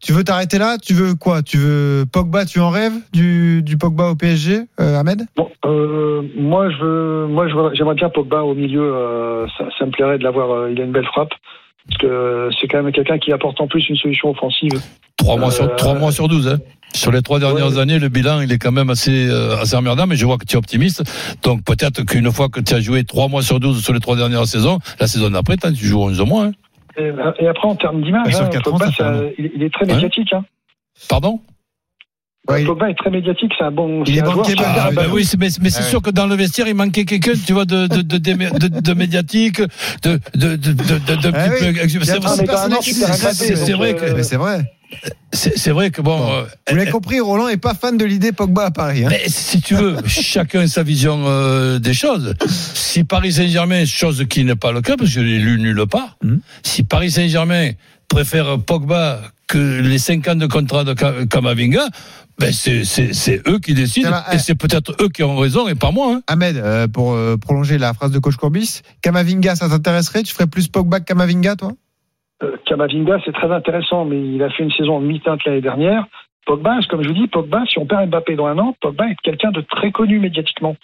[0.00, 0.76] Tu veux t'arrêter là?
[0.78, 1.42] Tu veux quoi?
[1.42, 5.26] Tu veux Pogba Tu en rêves du, du Pogba au PSG, euh, Ahmed?
[5.36, 8.82] Bon, euh, moi, je moi, j'aimerais bien Pogba au milieu.
[8.94, 10.50] euh, ça, ça me plairait de l'avoir.
[10.52, 11.30] euh, il a une belle frappe.
[11.88, 14.70] Parce que c'est quand même quelqu'un qui apporte en plus une solution offensive.
[15.16, 16.48] Trois mois, Euh, sur, trois mois sur 12.
[16.48, 16.58] Hein.
[16.94, 17.78] Sur les trois dernières Ouais.
[17.78, 20.44] années, le bilan, il est quand même assez, euh, assez emmerdant, mais je vois que
[20.44, 21.02] tu es optimiste.
[21.42, 24.16] Donc peut-être qu'une fois que tu as joué trois mois sur 12 sur les trois
[24.16, 26.44] dernières saisons, la saison d'après, tu joues 11 mois.
[26.46, 26.52] Hein.
[26.96, 28.50] Et, et après, en termes d'image, hein,
[29.38, 29.94] il, il est très Ouais.
[29.94, 30.32] médiatique.
[30.32, 30.44] Hein.
[31.08, 31.40] Pardon?
[32.48, 33.52] Ouais, il- Pogba est très médiatique.
[33.58, 34.02] C'est un bon.
[34.06, 35.88] Il c'est est a- Ah, Ah, bah ben oui, c'est- mais, mais c'est Ouais.
[35.88, 38.80] sûr que dans le vestiaire, il manquait quelqu'un, tu vois, de, de, de, de, de-
[38.80, 41.74] de médiatique, de, de, de, de, de- d'un Ah petit oui.
[41.98, 42.04] peu.
[42.04, 44.62] C'est a Ah, vrai euh, que- Mais c'est vrai.
[45.32, 46.16] c'est c'est vrai que bon.
[46.18, 46.32] Bon.
[46.32, 49.04] euh, Vous l'avez compris, Roland est pas fan de l'idée Pogba à Paris.
[49.04, 49.08] hein.
[49.10, 52.34] Mais si tu veux, chacun sa vision euh, des choses.
[52.46, 55.84] Si Paris Saint-Germain, chose qui n'est pas le cas, parce que je l'ai lu nulle
[55.86, 56.40] part, Mhm.
[56.64, 57.72] si Paris Saint-Germain
[58.08, 61.84] préfère Pogba que les 5 ans de contrat de Ka- Kamavinga,
[62.40, 64.38] ben c'est, c'est, c'est eux qui décident, et eh.
[64.38, 66.14] c'est peut-être eux qui ont raison, et pas moi.
[66.14, 66.20] Hein.
[66.26, 70.22] Ahmed, euh, pour euh, prolonger la phrase de coach Courbis, Kamavinga, ça t'intéresserait?
[70.22, 71.72] Tu ferais plus Pogba que Kamavinga, toi?
[72.42, 76.06] Euh, Kamavinga, c'est très intéressant, mais il a fait une saison en demi-teinte l'année dernière.
[76.46, 79.16] Pogba, comme je vous dis, Pogba, si on perd Mbappé dans un an, Pogba est
[79.22, 80.76] quelqu'un de très connu médiatiquement.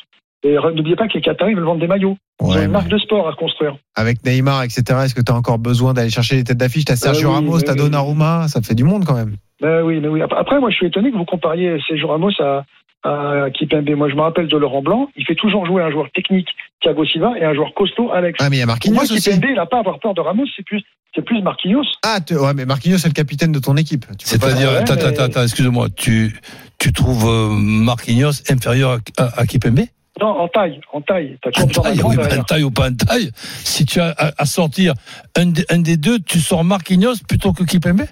[0.42, 2.18] Et n'oubliez pas que les Qataris veulent vendre des maillots.
[2.42, 3.76] Ils ont une mais marque de sport à construire.
[3.94, 6.84] Avec Neymar, etc., est-ce que tu as encore besoin d'aller chercher les têtes d'affiche?
[6.84, 7.78] T'as Sergio oui, Ramos, oui, t'as oui.
[7.78, 9.36] Donnarumma, ça fait du monde quand même.
[9.60, 10.20] Ben oui, mais oui.
[10.22, 12.64] Après- moi, je suis étonné que vous compariez Sergio Ramos à,
[13.04, 13.88] à Kipembe.
[13.90, 15.08] Moi, je me rappelle de Laurent Blanc.
[15.16, 16.48] Il fait toujours jouer un joueur technique,
[16.82, 18.38] Thiago Silva, et un joueur costaud, Alex.
[18.42, 19.20] Ah, mais il y a Marquinhos moi, aussi.
[19.30, 20.44] Kipembe, il n'a pas à avoir peur de Ramos.
[20.56, 20.82] C'est plus,
[21.14, 21.84] c'est plus Marquinhos.
[22.04, 24.04] Ah, ouais, mais Marquinhos, c'est le capitaine de ton équipe.
[24.22, 26.34] C'est-à-dire, ouais, attends, mais- attends, attends, excuse-moi, tu,
[26.78, 29.80] tu trouves euh, Marquinhos inférieur à, à, à Kipembe
[30.20, 31.38] Non, en taille, en taille.
[31.40, 33.30] T'as En taille, oui, mais en taille ou pas en taille.
[33.36, 34.92] Si tu as à, à sortir
[35.36, 38.02] un, des- un des deux, tu sors Marquinhos plutôt que Kipembe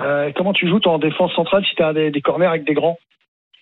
[0.00, 2.74] Euh, comment tu joues toi en défense centrale si t'as des, des corners avec des
[2.74, 2.98] grands?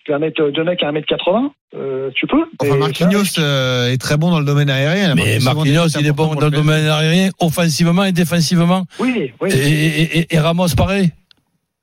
[0.05, 2.43] Tu vas mettre deux mecs à 1m80 euh, Tu peux?
[2.59, 5.13] Enfin, Marquinhos euh, est très bon dans le domaine aérien.
[5.13, 8.85] Mais Marquinhos, il est bon dans le domaine aérien, offensivement et défensivement.
[8.99, 11.09] Oui, oui, Et, et- et- et Ramos, pareil.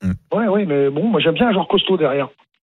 [0.03, 2.27] oui, oui, mais bon, moi j'aime bien un joueur costaud derrière.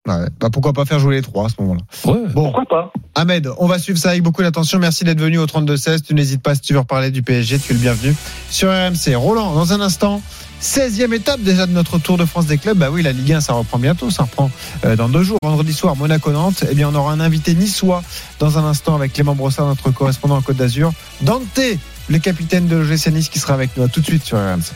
[0.09, 2.27] Ouais, bah pourquoi pas faire jouer les trois à ce moment-là Ouais.
[2.33, 4.79] Bon, Pourquoi pas Ahmed, on va suivre ça avec beaucoup d'attention.
[4.79, 6.03] Merci d'être venu au 32-16.
[6.03, 8.15] Tu n'hésites pas si tu veux reparler du PSG, tu es le bienvenu
[8.51, 9.15] sur RMC.
[9.17, 10.23] Roland, dans un instant,
[10.63, 12.79] 16e étape déjà de notre Tour de France des clubs.
[12.79, 14.11] Bah oui, la Ligue 1, ça reprend bientôt.
[14.11, 14.51] Ça reprend
[14.85, 15.39] euh, dans deux jours.
[15.43, 16.65] Vendredi soir, Monaco-Nantes.
[16.71, 18.03] Eh bien, on aura un invité niçois
[18.39, 20.93] dans un instant avec Clément Brossard, notre correspondant en Côte d'Azur.
[21.21, 21.61] Dante,
[22.09, 23.83] le capitaine de l'OGC Nice qui sera avec nous.
[23.83, 24.73] À tout de suite sur RMC.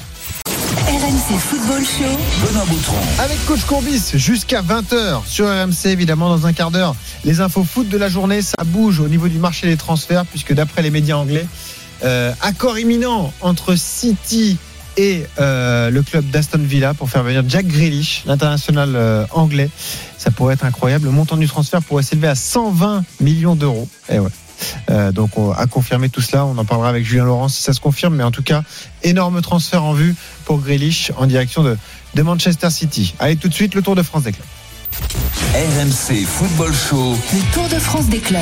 [1.22, 2.46] RMC Football Show.
[2.46, 2.96] Benoît Boutron.
[3.20, 6.96] Avec coach Courbis jusqu'à 20h sur RMC évidemment dans un quart d'heure.
[7.24, 10.52] Les infos foot de la journée, ça bouge au niveau du marché des transferts puisque
[10.52, 11.46] d'après les médias anglais,
[12.02, 14.56] euh, accord imminent entre City
[14.96, 19.70] et euh, le club d'Aston Villa pour faire venir Jack Grealish, l'international euh, anglais.
[20.18, 21.04] Ça pourrait être incroyable.
[21.06, 23.88] Le montant du transfert pourrait s'élever à 120 millions d'euros.
[24.08, 24.30] Et ouais.
[24.90, 26.44] Euh, donc on a confirmé tout cela.
[26.44, 28.16] On en parlera avec Julien Laurent si ça se confirme.
[28.16, 28.62] Mais en tout cas,
[29.02, 31.76] énorme transfert en vue pour Grealish en direction de,
[32.14, 33.14] de Manchester City.
[33.18, 34.46] Allez tout de suite le Tour de France des clubs.
[35.54, 37.16] RMC Football Show.
[37.32, 38.40] Le Tour de France des clubs.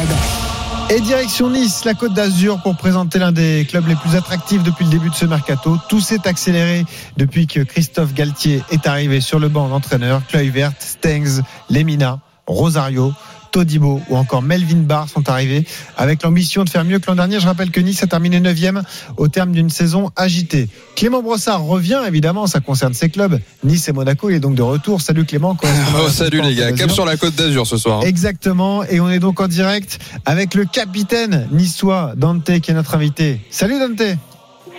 [0.90, 4.84] Et direction Nice, la Côte d'Azur, pour présenter l'un des clubs les plus attractifs depuis
[4.84, 5.76] le début de ce mercato.
[5.88, 6.84] Tout s'est accéléré
[7.16, 10.20] depuis que Christophe Galtier est arrivé sur le banc d'entraîneur.
[10.26, 13.12] Kluivert, Stengs, Lemina, Rosario.
[13.50, 15.64] Todibo ou encore Melvin Barr sont arrivés
[15.96, 17.40] avec l'ambition de faire mieux que l'an dernier.
[17.40, 18.82] Je rappelle que Nice a terminé 9e
[19.16, 20.68] au terme d'une saison agitée.
[20.96, 23.40] Clément Brossard revient évidemment, ça concerne ses clubs.
[23.64, 25.00] Nice et Monaco, il est donc de retour.
[25.00, 25.56] Salut Clément.
[26.02, 28.00] Oh, salut les gars, cap sur la côte d'Azur ce soir.
[28.00, 28.06] hein.
[28.06, 32.94] Exactement, et on est donc en direct avec le capitaine niçois Dante qui est notre
[32.94, 33.40] invité.
[33.50, 34.02] Salut Dante.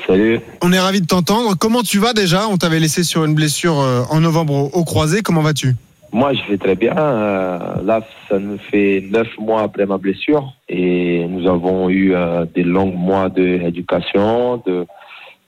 [0.08, 0.40] Salut.
[0.62, 1.56] On est ravi de t'entendre.
[1.56, 2.48] Comment tu vas déjà?
[2.48, 5.22] On t'avait laissé sur une blessure euh, en novembre au, au croisé.
[5.22, 5.76] Comment vas-tu?
[6.14, 6.98] Moi, je vais très bien.
[6.98, 12.46] Euh, là, ça nous fait neuf mois après ma blessure et nous avons eu euh,
[12.54, 14.86] des longs mois d'éducation, de,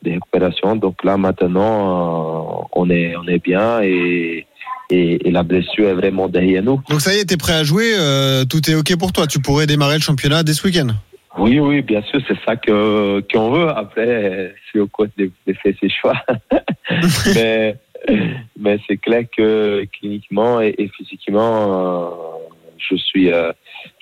[0.04, 0.76] de récupération.
[0.78, 4.46] Donc là, maintenant, euh, on est on est bien et,
[4.90, 6.82] et, et la blessure est vraiment derrière nous.
[6.90, 7.92] Donc ça y est, t'es prêt à jouer.
[8.50, 9.28] tout est ok pour toi.
[9.28, 10.88] Tu pourrais démarrer le championnat dès ce week-end.
[11.38, 13.68] Oui, oui, bien sûr, c'est ça que qu'on veut.
[13.70, 16.14] Après, c'est au coach de, de faire ses choix.
[17.36, 17.76] mais
[18.60, 22.10] mais c'est clair que cliniquement et, et physiquement, euh,
[22.78, 23.52] je suis euh,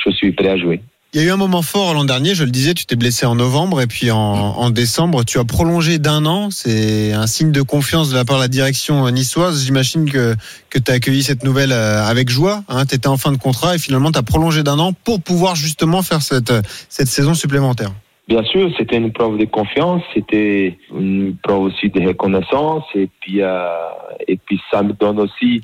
[0.03, 0.81] je suis prêt à jouer.
[1.13, 3.25] Il y a eu un moment fort l'an dernier, je le disais, tu t'es blessé
[3.25, 6.51] en novembre et puis en, en décembre, tu as prolongé d'un an.
[6.51, 9.65] C'est un signe de confiance de la part de la direction niçoise.
[9.65, 10.37] J'imagine que,
[10.69, 12.63] que tu as accueilli cette nouvelle euh, avec joie.
[12.69, 15.21] Hein, tu étais en fin de contrat et finalement tu as prolongé d'un an pour
[15.21, 16.53] pouvoir justement faire cette,
[16.87, 17.91] cette saison supplémentaire.
[18.31, 23.41] Bien sûr, c'était une preuve de confiance, c'était une preuve aussi de reconnaissance et puis
[23.41, 23.89] euh,
[24.25, 25.59] et puis ça me donne aussi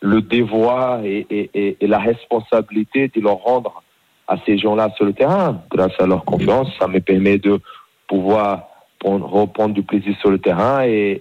[0.00, 3.82] le devoir et, la responsabilité de leur rendre
[4.26, 5.60] à ces gens-là sur le terrain.
[5.70, 7.60] Grâce à leur confiance, ça me permet de
[8.06, 8.68] pouvoir
[8.98, 11.20] prendre- reprendre du plaisir sur le terrain et,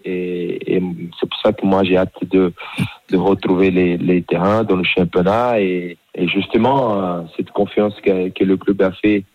[1.20, 2.54] c'est pour ça que moi j'ai hâte de,
[3.14, 5.98] retrouver les, terrains dans le championnat et,
[6.34, 9.26] justement euh, cette confiance que, que le club a fait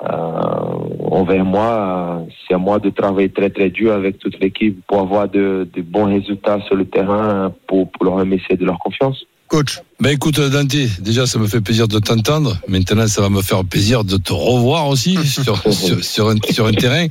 [0.00, 5.00] envers moi, euh, c'est à moi de travailler très très dur avec toute l'équipe pour
[5.00, 9.24] avoir de, de bons résultats sur le terrain pour, pour leur remercier de leur confiance.
[9.48, 12.58] Coach, Ben écoute Dante, déjà ça me fait plaisir de t'entendre.
[12.66, 16.66] Maintenant ça va me faire plaisir de te revoir aussi sur, sur, sur un, sur
[16.66, 17.06] un terrain.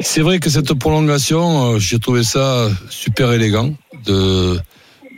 [0.00, 3.72] C'est vrai que cette prolongation, euh, j'ai trouvé ça super élégant
[4.04, 4.58] de,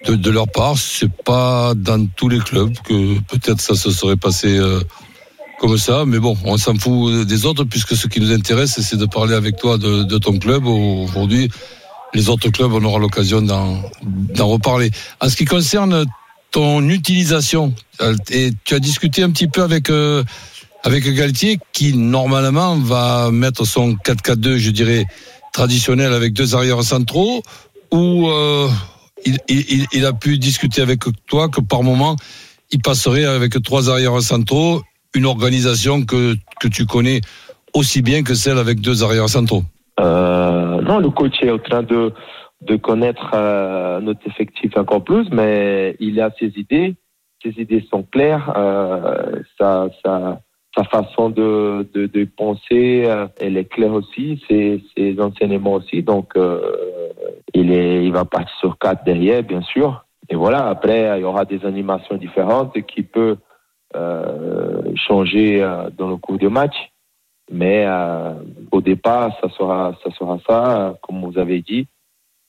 [0.07, 0.77] de, de leur part.
[0.77, 4.81] C'est pas dans tous les clubs que peut-être ça se serait passé euh,
[5.59, 8.97] comme ça, mais bon, on s'en fout des autres puisque ce qui nous intéresse c'est
[8.97, 11.51] de parler avec toi de, ton club aujourd'hui.
[12.14, 14.90] Les autres clubs, on aura l'occasion d'en d'en reparler.
[15.21, 16.07] En ce qui concerne
[16.51, 17.75] ton utilisation.
[18.01, 20.25] Euh, Et tu as discuté un petit peu avec euh,
[20.85, 25.05] avec Galtier qui normalement va mettre son 4-4-2, je dirais
[25.53, 27.42] traditionnel avec deux arrières centraux,
[27.90, 28.68] ou euh,
[29.27, 32.16] il, il, il a pu discuter avec toi que par moment
[32.71, 34.83] il passerait avec trois arrières centraux,
[35.14, 37.21] une organisation que que tu connais
[37.75, 39.62] aussi bien que celle avec deux arrières centraux.
[40.01, 42.12] Euh, non, le coach est en train de,
[42.62, 46.97] de connaître euh, notre effectif encore plus, mais il a ses idées.
[47.42, 48.53] Ses idées sont claires.
[48.57, 49.88] Euh, sa,
[50.90, 54.40] façon de, de, penser, euh, elle est claire aussi.
[54.49, 56.03] Ses, enseignements aussi.
[56.03, 56.35] Donc,
[57.55, 60.05] il, est, il va partir sur quatre derrière, bien sûr.
[60.29, 63.37] Et voilà, après, il y aura des animations différentes qui euh,
[64.96, 66.74] changer euh, dans le cours du match.
[67.51, 68.35] Mais euh,
[68.72, 71.87] au départ, ça sera, ça sera ça, euh, comme vous avez dit.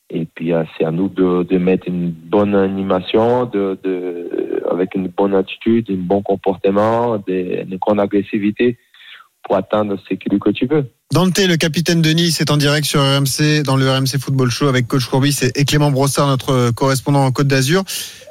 [0.09, 4.95] Et puis euh, c'est à nous de, de mettre une bonne animation, de, de, avec
[4.95, 8.77] une bonne attitude, un bon comportement, des- une grande agressivité
[9.43, 10.85] pour atteindre ce que tu veux.
[11.11, 14.67] Dante, le capitaine de Nice, est en direct sur RMC, dans le RMC Football Show
[14.67, 17.83] avec coach Courbis et Clément Brossard, notre correspondant en Côte d'Azur.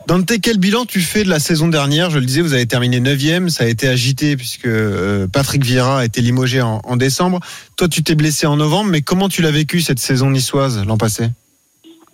[0.07, 2.09] Dante, quel bilan tu fais de la saison dernière?
[2.11, 5.99] Je le disais, vous avez terminé 9e, ça a été agité puisque euh, Patrick Vieira
[5.99, 7.41] a été limogé en, en décembre.
[7.77, 10.99] Toi, tu t'es blessé en novembre, mais comment tu l'as vécu cette saison niçoise l'an
[10.99, 11.31] passé?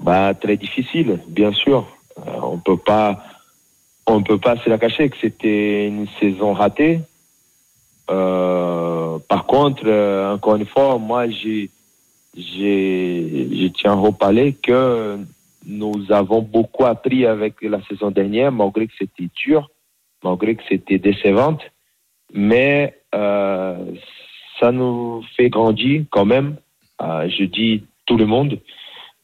[0.01, 1.87] Bah, très difficile, bien sûr.
[2.17, 3.23] Euh, on peut pas,
[4.07, 7.03] on peut pas se la cacher que c'était une saison ratée.
[8.11, 11.71] Euh, par contre, euh, encore une fois, moi, j'ai,
[12.37, 15.19] je tiens à reparler que
[15.67, 19.71] nous avons beaucoup appris avec la saison dernière, malgré que c'était dur,
[20.23, 21.63] malgré que c'était décevante.
[22.33, 23.77] Mais euh,
[24.61, 26.57] ça nous fait grandir quand même.
[27.01, 28.59] Je dis tout le monde,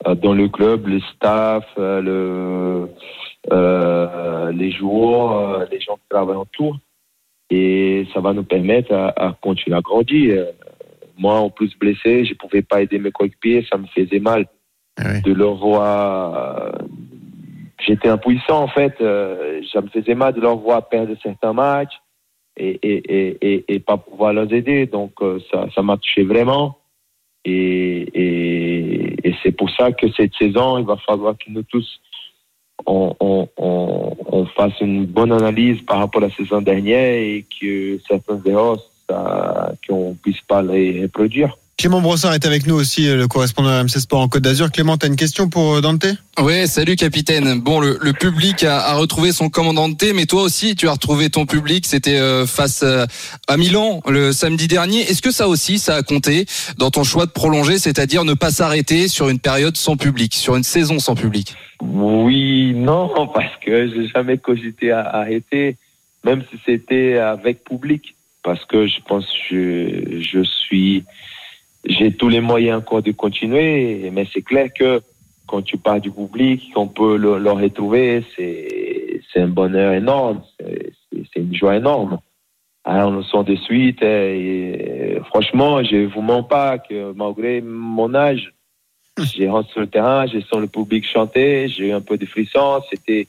[0.05, 2.89] dans le club, le staff, le,
[4.53, 6.79] les joueurs, les gens qui travaillent autour.
[7.51, 10.35] Et ça va nous permettre à, à continuer à grandir.
[10.39, 10.53] Euh,
[11.19, 14.47] Moi, en plus blessé, je ne pouvais pas aider mes coéquipiers, ça me faisait mal
[14.99, 15.23] Ah oui.
[15.23, 16.79] de leur voir.
[17.87, 18.95] J'étais impuissant en fait.
[19.01, 21.95] euh, ça me faisait mal de leur voir perdre certains matchs
[22.57, 24.87] et, et, et, et, pas pouvoir les aider.
[24.87, 26.77] Donc euh, ça, ça m'a touché vraiment.
[27.45, 32.01] Et, c'est pour ça que cette saison, il va falloir que nous tous
[32.87, 33.80] on, on, on,
[34.33, 38.79] on fasse une bonne analyse par rapport à la saison dernière et que certaines erreurs,
[39.89, 41.59] qu'on puisse pas les reproduire.
[41.81, 44.71] Clément Brossard est avec nous aussi, euh, le correspondant RMC Sport en Côte d'Azur.
[44.71, 46.05] Clément, tu as une question pour euh, Dante?
[46.39, 47.59] Ouais, salut capitaine.
[47.59, 50.89] Bon, le, le public a, a retrouvé son commandant de thé, mais toi aussi, tu
[50.89, 51.87] as retrouvé ton public.
[51.87, 53.07] C'était euh, face euh,
[53.49, 55.01] à Milan le samedi dernier.
[55.01, 56.45] Est-ce que ça aussi, ça a compté
[56.77, 60.57] dans ton choix de prolonger, c'est-à-dire ne pas s'arrêter sur une période sans public, sur
[60.57, 61.55] une saison sans public?
[61.81, 65.79] Oui, non, parce que j'ai jamais cogité à arrêter,
[66.27, 71.05] même si c'était avec public, parce que je pense que je, je suis,
[71.85, 75.01] j'ai tous les moyens encore de continuer, mais c'est clair que
[75.47, 80.93] quand tu parles du public, qu'on peut le, retrouver, c'est, c'est un bonheur énorme, c'est,
[81.13, 82.19] c'est- une joie énorme.
[82.85, 88.15] Alors, on le sent de suite, et, franchement, je vous mens pas que malgré mon
[88.15, 88.53] âge,
[89.19, 92.27] j'ai rentré sur le terrain, j'ai senti le public chanter, j'ai eu un peu de
[92.27, 92.81] frisson.
[92.91, 93.27] C'était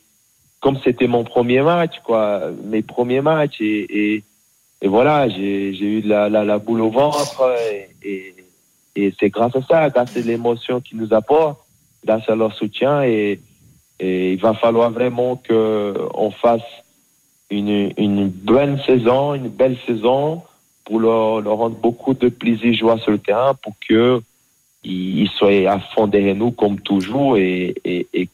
[0.61, 3.59] comme c'était mon premier match, quoi, mes premiers matchs.
[3.59, 4.23] Et,
[4.81, 7.43] et, voilà, j'ai j'ai eu la, la, la boule au ventre.
[8.05, 8.33] Et,
[8.95, 11.59] et c'est grâce à ça, grâce à l'émotion qu'ils nous apportent,
[12.05, 13.03] grâce à leur soutien.
[13.03, 13.39] Et,
[14.03, 16.63] il va falloir vraiment qu'on fasse
[17.51, 20.41] une, une bonne saison, une belle saison
[20.85, 24.21] pour leur, rendre beaucoup de plaisir joie sur le terrain pour que
[24.83, 27.75] ils soient à fond derrière nous comme toujours et,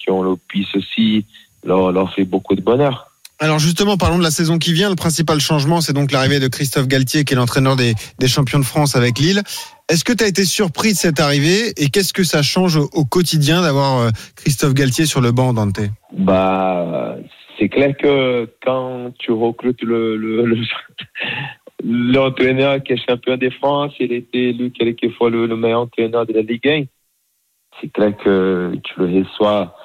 [0.07, 1.25] qu'on puisse aussi
[1.65, 3.11] leur, leur faire beaucoup de bonheur.
[3.39, 4.89] Alors justement, parlons de la saison qui vient.
[4.89, 8.57] Le principal changement, c'est donc l'arrivée de Christophe Galtier, qui est l'entraîneur des, des champions
[8.57, 9.41] de France avec Lille.
[9.89, 13.05] Est-ce que tu as été surpris de cette arrivée et qu'est-ce que ça change au,
[13.05, 15.79] quotidien d'avoir euh, Christophe Galtier sur le banc, Dante?
[16.13, 17.15] Bah,
[17.59, 20.55] c'est clair que quand tu recrutes le, le-
[21.85, 26.33] l'entraîneur qui est champion de France, il était élu quelquefois le, le meilleur entraîneur de
[26.33, 26.83] la Ligue 1.
[27.79, 29.75] C'est clair que tu le reçois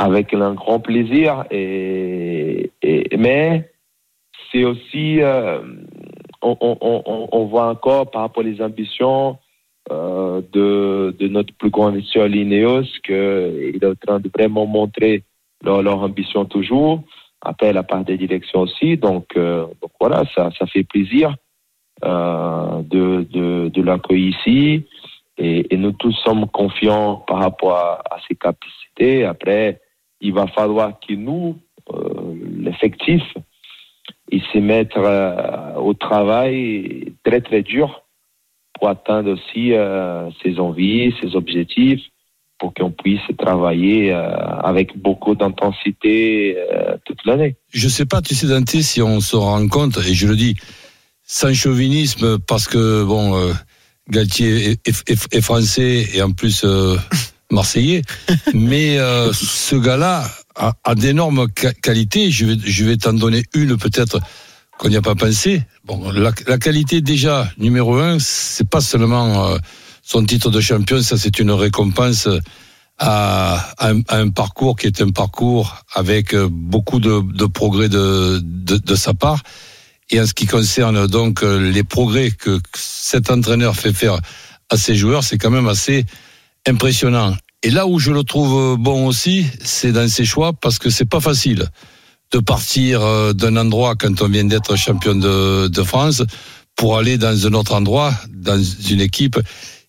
[0.00, 2.70] avec un grand plaisir et,
[3.18, 3.70] mais
[4.50, 5.60] c'est aussi euh,
[6.40, 9.36] on, voit encore par rapport aux ambitions
[9.90, 15.22] euh, de, notre plus grand investisseur Lineos qu'il est en train de vraiment montrer
[15.62, 17.02] leur, ambition toujours
[17.42, 18.96] après la part des directions aussi.
[18.96, 19.66] Donc, euh,
[20.00, 21.36] voilà ça, ça fait plaisir
[22.02, 24.86] de, de, de l'accueillir ici.
[25.36, 29.26] Et, et nous tous sommes confiants par rapport à, à ses capacités.
[29.26, 29.78] Après
[30.20, 31.58] il va falloir que nous
[31.92, 33.22] euh, l'effectif
[34.32, 38.02] il se mettre euh, au travail très très dur
[38.74, 42.00] pour atteindre aussi euh, ses envies, ses objectifs,
[42.58, 44.30] pour qu'on puisse travailler euh,
[44.62, 47.56] avec beaucoup d'intensité euh, toute l'année.
[47.72, 50.56] Je sais pas, tu sais, Dante, si on se rend compte, et je le dis
[51.24, 53.52] sans chauvinisme, parce que, bon, euh,
[54.08, 56.96] Galtier est, est- est- est français et en plus euh,
[57.50, 58.02] marseillais,
[58.54, 61.48] mais euh, ce gars-là a, a d'énormes
[61.82, 62.30] qualités.
[62.30, 64.20] Je vais, je vais t'en donner une peut-être
[64.78, 65.62] qu'on n'y a pas pensé.
[65.84, 69.58] Bon, la, la qualité déjà numéro un, c'est pas seulement euh,
[70.02, 72.28] son titre de champion, ça c'est une récompense
[72.98, 77.46] à, à un, à un parcours qui est un parcours avec euh, beaucoup de, de
[77.46, 79.42] progrès de, de, de sa part.
[80.10, 84.18] Et en ce qui concerne donc les progrès que cet entraîneur fait faire
[84.68, 86.04] à ses joueurs, c'est quand même assez
[86.66, 87.34] impressionnant.
[87.62, 91.08] Et là où je le trouve bon aussi, c'est dans ses choix parce que c'est
[91.08, 91.68] pas facile
[92.32, 96.22] de partir euh, d'un endroit quand on vient d'être champion de, France
[96.76, 99.38] pour aller dans un autre endroit, dans une équipe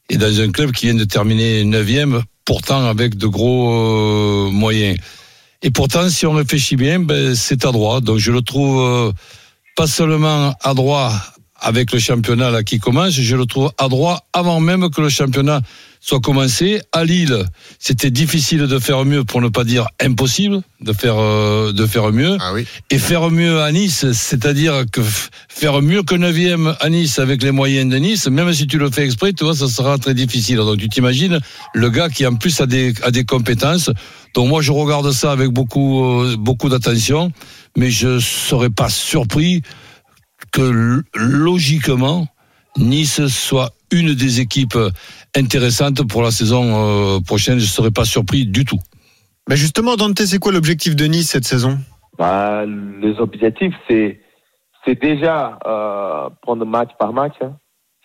[0.09, 4.97] et dans un club qui vient de terminer neuvième, pourtant avec de gros euh, moyens.
[5.61, 8.01] Et pourtant, si on réfléchit bien, ben, c'est à droit.
[8.01, 9.11] Donc je le trouve euh,
[9.77, 11.13] pas seulement à droit
[11.59, 15.09] avec le championnat là qui commence, je le trouve à droit avant même que le
[15.09, 15.61] championnat
[16.01, 16.81] soit commencé.
[16.91, 17.45] À Lille,
[17.79, 22.11] c'était difficile de faire mieux, pour ne pas dire impossible de faire euh, de faire
[22.11, 22.37] mieux.
[22.39, 22.65] Ah oui.
[22.89, 25.01] Et faire mieux à Nice, c'est-à-dire que
[25.47, 28.89] faire mieux que 9e à Nice avec les moyens de Nice, même si tu le
[28.89, 30.57] fais exprès, tu vois, ça sera très difficile.
[30.57, 31.39] Donc tu t'imagines
[31.73, 33.91] le gars qui en plus a des, a des compétences.
[34.33, 37.31] Donc moi je regarde ça avec beaucoup, euh, beaucoup d'attention,
[37.77, 39.61] mais je serais pas surpris
[40.51, 42.27] que logiquement
[42.77, 44.77] Nice soit une des équipes
[45.35, 46.63] intéressantes pour la saison
[47.15, 47.59] euh, prochaine.
[47.59, 48.79] Je serais pas surpris du tout.
[49.49, 51.77] Bah justement, Dante, c'est quoi l'objectif de Nice cette saison?
[52.17, 54.19] Bah, les objectifs, c'est
[54.85, 57.33] c'est déjà euh, prendre match par match.
[57.41, 57.53] hein.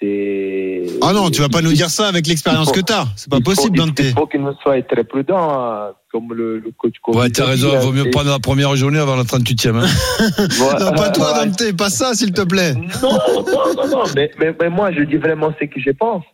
[0.01, 0.83] C'est.
[1.03, 3.07] Ah non, tu vas pas nous dire ça avec l'expérience faut- que t'as.
[3.17, 3.99] C'est pas faut- possible, il- Dante.
[4.01, 6.95] Il faut qu'il nous soit très prudent, hein, comme le, le coach.
[7.09, 9.17] Ouais, Covid t'as a raison, il vaut hein, mieux c'est- prendre la première journée avant
[9.17, 9.75] la 38e.
[9.77, 9.87] hein.
[10.81, 11.45] Non, pas toi.
[11.45, 12.75] Dante, pas ça, s'il te plaît.
[12.75, 14.03] Non, non, non, non.
[14.15, 16.25] Mais, mais, mais moi, je dis vraiment ce que je pense.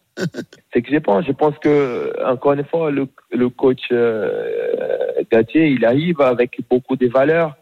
[0.72, 1.24] C'est que je pense.
[1.24, 6.96] Je pense que, encore une fois, le, le coach euh, Gatier, il arrive avec beaucoup
[6.96, 7.56] de valeurs.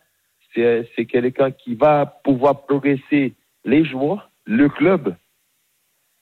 [0.54, 3.34] C'est quelqu'un qui va pouvoir progresser
[3.64, 5.14] les joueurs, le club.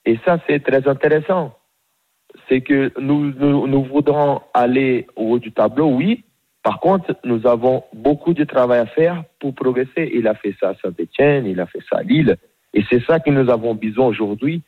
[0.05, 1.57] Et ça, c'est très intéressant.
[2.47, 6.23] C'est que nous, nous, nous voudrons aller au haut du tableau, oui.
[6.61, 10.11] Par contre, nous avons beaucoup de travail à faire pour progresser.
[10.13, 12.37] Il a fait ça à Saint-Etienne, il a fait ça à Lille.
[12.73, 14.61] Et c'est ça que nous avons besoin aujourd'hui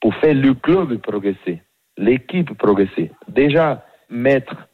[0.00, 1.62] pour faire le club progresser,
[1.96, 3.10] l'équipe progresser.
[3.28, 4.68] Déjà, mettre,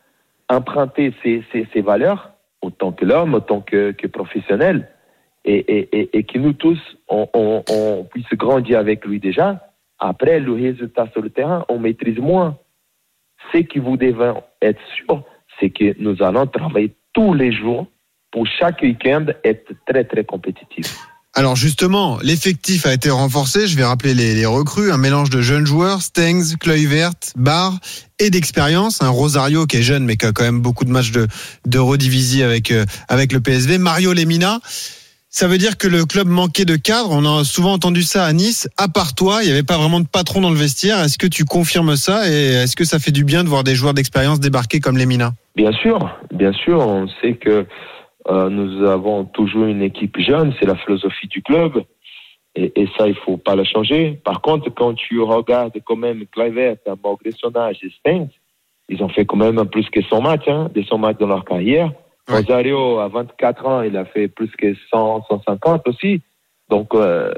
[0.49, 2.33] emprunter ses, ses, valeurs,
[2.63, 4.89] autant que l'homme, autant que, que professionnel,
[5.45, 9.69] et, et, et, que nous tous, on, on, puisse grandir avec lui déjà.
[9.99, 12.57] Après, le résultat sur le terrain, on maîtrise moins.
[13.53, 14.33] Ce que vous devez
[14.63, 15.23] être sûr,
[15.61, 17.87] c'est que nous allons travailler tous les jours
[18.31, 20.87] pour chaque week-end être très, très compétitif.
[21.37, 23.67] Alors justement, l'effectif a été renforcé.
[23.67, 24.93] Je vais rappeler les, les recrues.
[24.93, 27.77] Un mélange de jeunes joueurs, Stengs, Kluivert, Barr
[28.21, 29.03] et d'expérience.
[29.03, 31.27] Un Rosario qui est jeune mais qui a quand même beaucoup de matchs de,
[31.67, 33.79] de redivisie avec, euh, avec le PSV.
[33.79, 34.61] Mario Lemina.
[35.29, 37.11] Ça veut dire que le club manquait de cadre.
[37.11, 38.69] On a souvent entendu ça à Nice.
[38.77, 41.01] À part toi, il n'y avait pas vraiment de patron dans le vestiaire.
[41.01, 43.75] Est-ce que tu confirmes ça et est-ce que ça fait du bien de voir des
[43.75, 45.33] joueurs d'expérience débarquer comme Lemina?
[45.57, 45.99] Bien sûr,
[46.33, 47.67] bien sûr, on sait que
[48.29, 51.85] euh, nous avons toujours une équipe jeune, c'est la philosophie du club,
[52.55, 54.21] et, et ça, il faut pas la changer.
[54.25, 58.31] Par contre, quand tu regardes quand même Clivert, malgré son âge et Stengs,
[58.89, 61.45] ils ont fait quand même plus que 100 matchs, hein, des 100 matchs dans leur
[61.45, 61.93] carrière.
[62.29, 62.37] Ouais.
[62.37, 66.23] Rosario, à 24 ans, il a fait plus que 100, 150 aussi.
[66.71, 67.33] Donc, euh,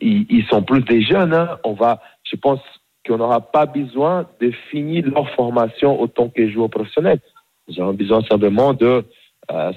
[0.00, 1.34] ils, ils sont plus des jeunes.
[1.34, 1.58] Hein.
[1.64, 2.60] On va, je pense
[3.06, 7.20] qu'on n'aura pas besoin de finir leur formation autant que joueurs professionnels.
[7.68, 9.04] Ils auront besoin simplement de,
[9.50, 9.72] euh,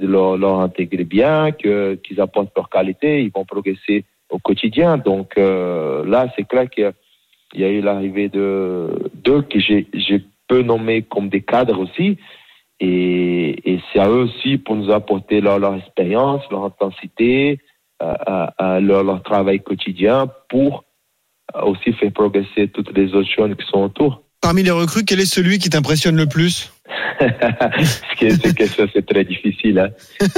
[0.00, 4.98] leur, leur intégrer bien, que, qu'ils apportent leur qualité, ils vont progresser au quotidien.
[4.98, 6.92] Donc euh, là, c'est clair qu'il
[7.54, 10.16] y a, eu l'arrivée de d'eux que j'ai, je
[10.48, 12.18] peux nommer comme des cadres aussi.
[12.80, 17.60] Et, c'est à eux aussi pour nous apporter leur, expérience, leur intensité,
[18.00, 20.84] leur, leur travail quotidien pour
[21.56, 24.22] euh, aussi faire progresser toutes les autres jeunes qui sont autour.
[24.40, 26.72] Parmi les recrues, quel est celui qui t'impressionne le plus?
[27.20, 29.78] C'est quelque chose, c'est très difficile.
[29.78, 29.88] hein.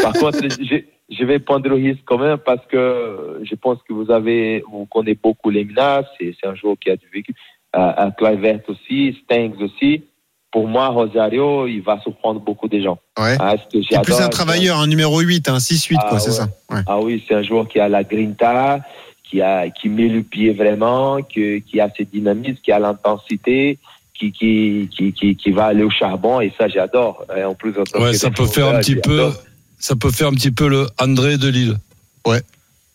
[0.03, 0.77] Par contre, je,
[1.11, 4.87] je vais prendre le risque quand même parce que je pense que vous avez, vous
[4.87, 7.35] connaissez beaucoup Lemina, c'est c'est un joueur qui a du vécu.
[7.77, 10.05] Euh, euh, Kluivert aussi, Stengs aussi.
[10.53, 12.99] Pour moi, Rosario, il va surprendre beaucoup de gens.
[13.19, 13.37] Ouais.
[13.39, 16.37] Ah, ce C'est plus un travailleur, un numéro 8, un 6-8, Ah, quoi, c'est ouais.
[16.37, 16.49] ça.
[16.71, 16.81] Ouais.
[16.87, 18.81] ah oui, c'est un joueur qui a la grinta,
[19.25, 23.79] qui a qui met le pied vraiment, que, qui a cette dynamisme, qui a l'intensité,
[24.19, 27.25] qui qui, qui qui va aller au charbon et ça j'adore.
[27.45, 29.31] En plus, Ouais, ça peut faire un petit peu,
[29.79, 31.77] ça peut faire un petit peu le André de Lille.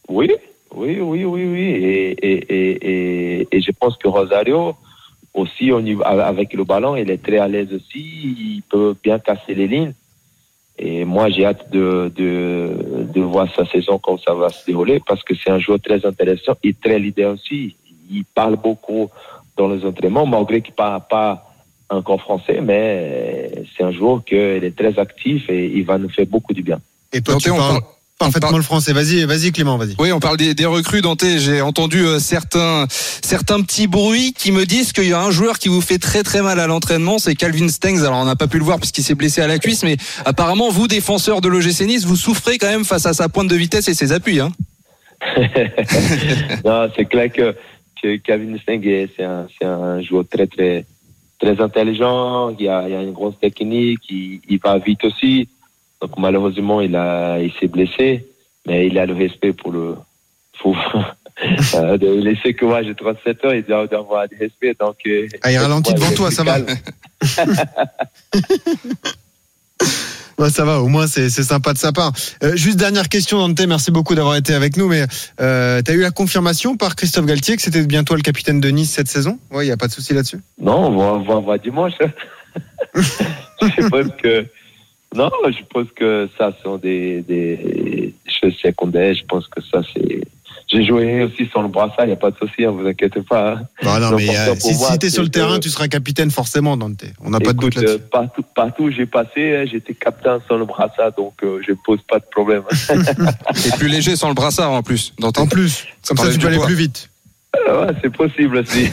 [0.10, 0.30] Oui,
[0.74, 1.62] oui, oui, oui, oui.
[1.62, 4.76] Et, et, et, et, je pense que Rosario,
[5.34, 5.72] aussi,
[6.04, 8.00] avec le ballon, il est très à l'aise aussi.
[8.00, 9.94] Il peut bien casser les lignes.
[10.78, 15.00] Et moi, j'ai hâte de, de, de voir sa saison, comme ça va se dérouler,
[15.06, 17.76] parce que c'est un joueur très intéressant et très leader aussi.
[18.10, 19.10] Il parle beaucoup
[19.58, 21.48] dans les entraînements, malgré qu'il ne parle pas
[21.90, 26.26] encore français, mais c'est un joueur qui est très actif et il va nous faire
[26.26, 26.80] beaucoup du bien.
[27.14, 27.84] Et toi, Dante, tu on parles parle-
[28.18, 28.94] parfaitement parle- le français.
[28.94, 29.96] Vas-y, vas-y, Clément, vas-y.
[30.00, 31.26] Oui, on parle des, des recrues, Dante.
[31.38, 35.60] J'ai entendu euh, certains, certains petits bruits qui me disent qu'il y a un joueur
[35.60, 38.00] qui vous fait très très mal à l'entraînement, c'est Calvin Stengs.
[38.06, 40.70] Alors on n'a pas pu le voir puisqu'il s'est blessé à la cuisse, mais apparemment
[40.70, 43.90] vous, défenseurs de l'OGC Nice, vous souffrez quand même face à sa pointe de vitesse
[43.90, 44.40] et ses appuis.
[44.40, 44.52] Hein.
[46.66, 47.56] non, c'est clair que,
[48.02, 50.86] que Kevin Steng, est- c'est un, c'est un joueur très, très,
[51.40, 52.50] très intelligent.
[52.60, 54.00] Il a, il a une grosse technique.
[54.10, 55.48] Il, il va vite aussi.
[56.02, 58.26] Donc, malheureusement, il a, il s'est blessé.
[58.68, 59.96] Mais il a le respect pour le,
[60.60, 60.78] pour,
[61.74, 64.76] Euh, de- sait que moi j'ai 37 ans, il doit doit avoir du respect.
[64.80, 66.58] Donc, euh, Ah, il ralentit devant toi, ça va.
[70.42, 72.14] Ouais, ça va, au moins c'est sympa de sa part.
[72.44, 74.88] Euh, juste dernière question, Dante, merci beaucoup d'avoir été avec nous.
[74.88, 75.04] Mais
[75.40, 78.70] euh, t'as eu la confirmation par Christophe Galtier que c'était bien toi le capitaine de
[78.70, 79.38] Nice cette saison?
[79.52, 80.40] Ouais, il y a pas de souci là-dessus?
[80.60, 81.94] Non, on va, on va dimanche.
[82.96, 84.48] je pense que.
[85.14, 89.14] Non, je pense que ça sont des, des choses secondaires.
[89.14, 90.24] Je pense que ça, c'est.
[90.72, 93.22] J'ai joué aussi sans le brassard, il n'y a pas de souci, ne vous inquiétez
[93.22, 93.54] pas.
[93.56, 93.62] hein.
[93.84, 95.70] Bah non, Non, mais pour euh, si, si t'es sur le c'est terrain, que- tu
[95.70, 97.04] seras capitaine forcément, Dante.
[97.20, 98.02] On n'a pas de doute Écoute, là-dessus.
[98.04, 101.72] euh, partout, partout où j'ai passé, hein, j'étais capitaine sans le brassard, donc euh, je
[101.72, 102.64] ne pose pas de problème.
[103.66, 105.14] Et plus léger sans le brassard en plus.
[105.20, 106.66] Dans tes- En plus, comme ça tu peux aller poids.
[106.68, 107.10] plus vite.
[107.68, 108.90] Euh, ouais, c'est possible aussi.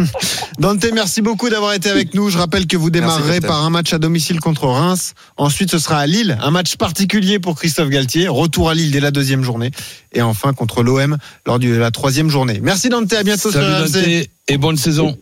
[0.58, 2.28] Dante, merci beaucoup d'avoir été avec nous.
[2.28, 5.14] Je rappelle que vous démarrerez par un match à domicile contre Reims.
[5.38, 8.28] Ensuite, ce sera à Lille, un match particulier pour Christophe Galtier.
[8.28, 9.70] Retour à Lille dès la deuxième journée.
[10.12, 12.60] Et enfin contre l'OM lors de la troisième journée.
[12.62, 13.92] Merci Dante, à bientôt sur Salut RMC.
[13.92, 15.16] Dante et bonne saison.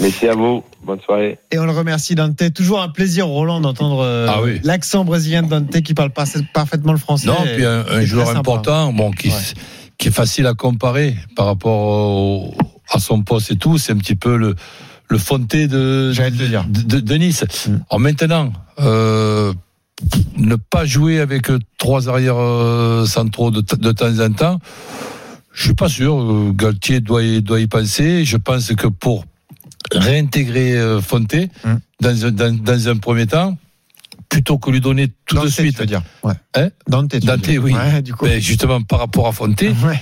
[0.00, 0.62] Merci à vous.
[0.84, 1.38] Bonne soirée.
[1.50, 2.52] Et on le remercie Dante.
[2.54, 4.60] Toujours un plaisir Roland d'entendre euh, Ah oui.
[4.64, 7.26] l'accent brésilien de Dante qui parle parfaitement le français.
[7.26, 9.34] Non, puis un, joueur important, bon, qui, Ouais.
[9.98, 12.54] Qui est facile à comparer par rapport au-
[12.90, 13.78] à son poste et tout.
[13.78, 14.54] C'est un petit peu le,
[15.08, 16.12] le Fonté de,
[16.68, 17.44] de, de- de Nice.
[17.66, 17.74] Mm.
[17.90, 19.52] Alors maintenant, euh,
[20.36, 24.60] ne pas jouer avec trois arrières euh, centraux de, de temps en temps,
[25.52, 26.52] je suis pas sûr.
[26.54, 28.24] Galtier doit y, doit y penser.
[28.24, 29.24] Je pense que pour
[29.92, 31.74] réintégrer euh, Fonté Mm.
[32.00, 33.58] dans, un- dans, dans un premier temps,
[34.28, 35.74] plutôt que lui donner tout Dante, de suite.
[35.74, 36.02] tu veux dire.
[36.22, 36.34] Ouais.
[36.54, 37.62] Hein Dante, tu veux Dante, dire.
[37.62, 37.72] oui.
[37.74, 38.24] Ouais, du coup.
[38.26, 40.00] Ben, justement, par rapport à Fonté, Ouais.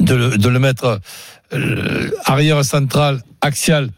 [0.00, 1.00] de le, de le mettre
[1.52, 3.90] euh, arrière central, axial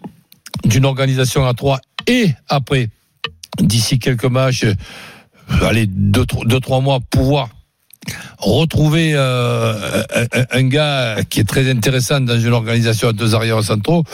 [0.65, 2.89] d'une organisation à trois et après,
[3.59, 4.75] d'ici quelques matchs, euh,
[5.63, 7.49] allez, deux, deux, trois mois, pouvoir
[8.39, 10.03] retrouver euh,
[10.53, 14.05] un gars qui est très intéressant dans une organisation à deux arrières centraux,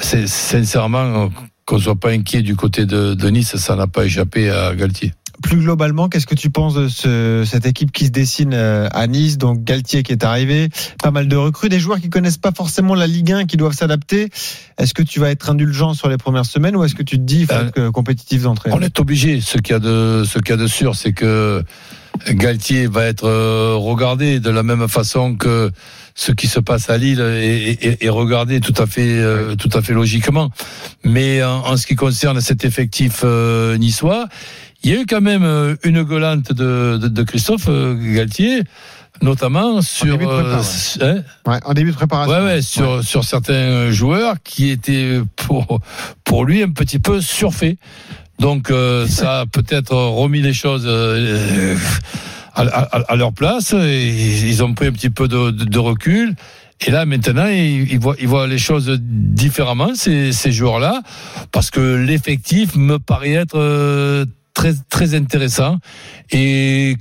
[0.00, 1.28] c'est sincèrement euh,
[1.70, 5.14] qu'on soit pas inquiet du côté de, de Nice, ça n'a pas échappé à Galtier.
[5.42, 9.06] Plus globalement, qu'est-ce que tu penses de ce- cette équipe qui se dessine euh, à
[9.06, 9.38] Nice?
[9.38, 10.68] Donc Galtier qui est arrivé,
[11.02, 13.72] pas mal de recrues, des joueurs qui connaissent pas forcément la Ligue 1, qui doivent
[13.74, 14.28] s'adapter.
[14.78, 17.22] Est-ce que tu vas être indulgent sur les premières semaines ou est-ce que tu te
[17.22, 18.70] dis il faut Euh, être euh, compétitif d'entrée?
[18.74, 19.40] On est obligé.
[19.40, 21.64] Ce qu'il y a de, ce qu'il y a de sûr, c'est que
[22.28, 23.26] Galtier va être
[23.76, 25.70] regardé de la même façon que
[26.14, 29.70] ce qui se passe à Lille est, est- est regardé tout à fait, euh, tout
[29.72, 30.50] à fait logiquement.
[31.04, 34.28] Mais en, en ce qui concerne cet effectif euh, niçois,
[34.82, 38.62] il y a eu quand même euh, une gueulante de, de, de Christophe Galtier,
[39.22, 40.60] notamment sur, début de prépa,
[41.02, 42.34] euh, hein, Ouais, en début de préparation.
[42.34, 45.80] Ouais, ouais, sur, sur certains joueurs qui étaient pour,
[46.24, 47.76] pour lui un petit peu surfaits.
[48.38, 51.76] Donc, euh, ça a peut-être remis les choses euh,
[52.54, 53.72] à, à- à leur place.
[53.78, 56.34] Ils ont pris un petit peu de, de- de recul.
[56.86, 61.02] Et là, maintenant, ils, ils voient, ils voient les choses différemment, ces, ces joueurs-là,
[61.52, 64.24] parce que l'effectif me paraît être euh,
[64.54, 65.78] très, très intéressant.
[66.32, 66.96] Et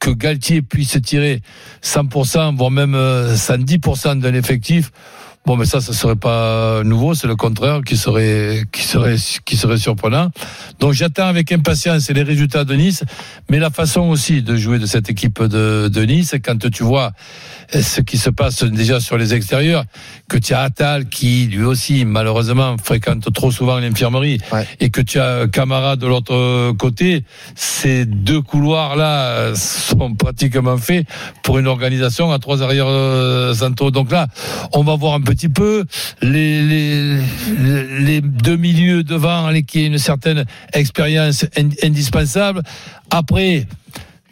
[0.00, 1.40] que Galtier puisse tirer
[1.82, 4.90] 100%, voire même euh, 110% d'un effectif,
[5.46, 9.56] bon, mais ça, ça serait pas nouveau, c'est le contraire qui serait, qui serait, qui
[9.56, 10.30] serait surprenant.
[10.80, 13.04] Donc j'attends avec impatience les résultats de Nice,
[13.48, 17.12] mais la façon aussi de jouer de cette équipe de, de Nice, quand tu vois
[17.72, 19.84] ce qui se passe déjà sur les extérieurs,
[20.28, 24.66] que tu as Attal qui lui aussi malheureusement fréquente trop souvent l'infirmerie Ouais.
[24.80, 31.06] et que tu as Camara de l'autre côté, ces deux couloirs là sont pratiquement faits
[31.42, 33.90] pour une organisation à trois arrières euh, centraux.
[33.90, 34.26] Donc là,
[34.72, 35.84] on va voir un petit peu
[36.22, 37.20] les, les,
[38.00, 42.62] les deux milieux devant les qui aient une certaine expérience in- indispensable.
[43.10, 43.66] Après,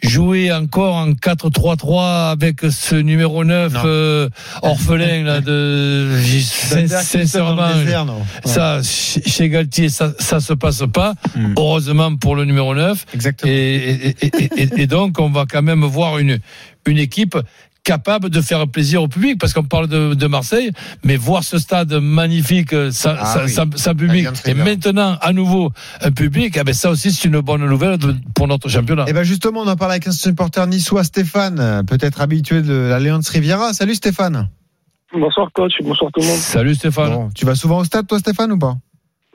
[0.07, 3.79] jouer encore en 4-3-3 avec ce numéro 9 Non.
[3.85, 4.29] euh,
[4.61, 6.09] orphelin là de
[6.87, 8.05] sincèrement désert,
[8.45, 11.53] ça chez Galtier ça ça se passe pas Mm.
[11.57, 13.51] heureusement pour le numéro 9 Exactement.
[13.51, 16.39] et, et, et, et- et donc, on va quand même voir une,
[16.85, 17.37] une équipe
[17.85, 20.71] capable de faire plaisir au public, parce qu'on parle de, de Marseille,
[21.05, 23.49] mais voir ce stade magnifique, euh, sans, Ah sans- oui.
[23.51, 25.71] sans- sans public, et maintenant, à nouveau,
[26.01, 29.05] un public, eh ben, ça aussi, c'est une bonne nouvelle de- pour notre championnat.
[29.07, 33.29] Et ben justement, on en parle avec un supporter niçois, Stéphane, peut-être habitué de l'Alliance
[33.29, 33.71] Riviera.
[33.73, 34.49] Salut Stéphane.
[35.13, 36.37] Bonsoir coach, bonsoir tout le monde.
[36.37, 37.09] Salut Stéphane.
[37.13, 38.75] Bon, tu vas souvent au stade, toi, Stéphane, ou pas?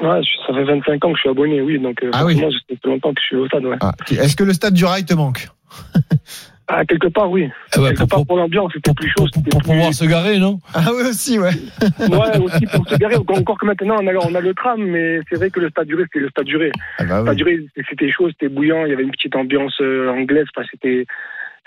[0.03, 2.37] Ouais, je- ça fait 25 ans que je suis abonné, oui, donc euh, Ah oui.
[2.37, 3.77] ça fait longtemps que je suis au stade, ouais.
[3.81, 5.49] ah, Est-ce que le stade du Rail te manque?
[6.73, 7.51] Ah, quelque part, oui.
[7.77, 9.69] Ouais, quelque pour, part pour- l'ambiance, c'était plus chaud, pour- pour plus...
[9.71, 10.61] pouvoir se garer, non?
[10.73, 11.51] Ah oui, aussi, ouais.
[11.99, 13.17] Ouais, aussi pour se garer.
[13.17, 15.89] Encore que maintenant, on a, on a le tram, mais c'est vrai que le stade
[15.89, 16.71] duré, c'était le stade duré.
[16.99, 17.59] Ah bah Le stade duré,
[17.89, 21.07] c'était chaud, c'était bouillant, il y avait une petite ambiance euh, anglaise, enfin, c'était...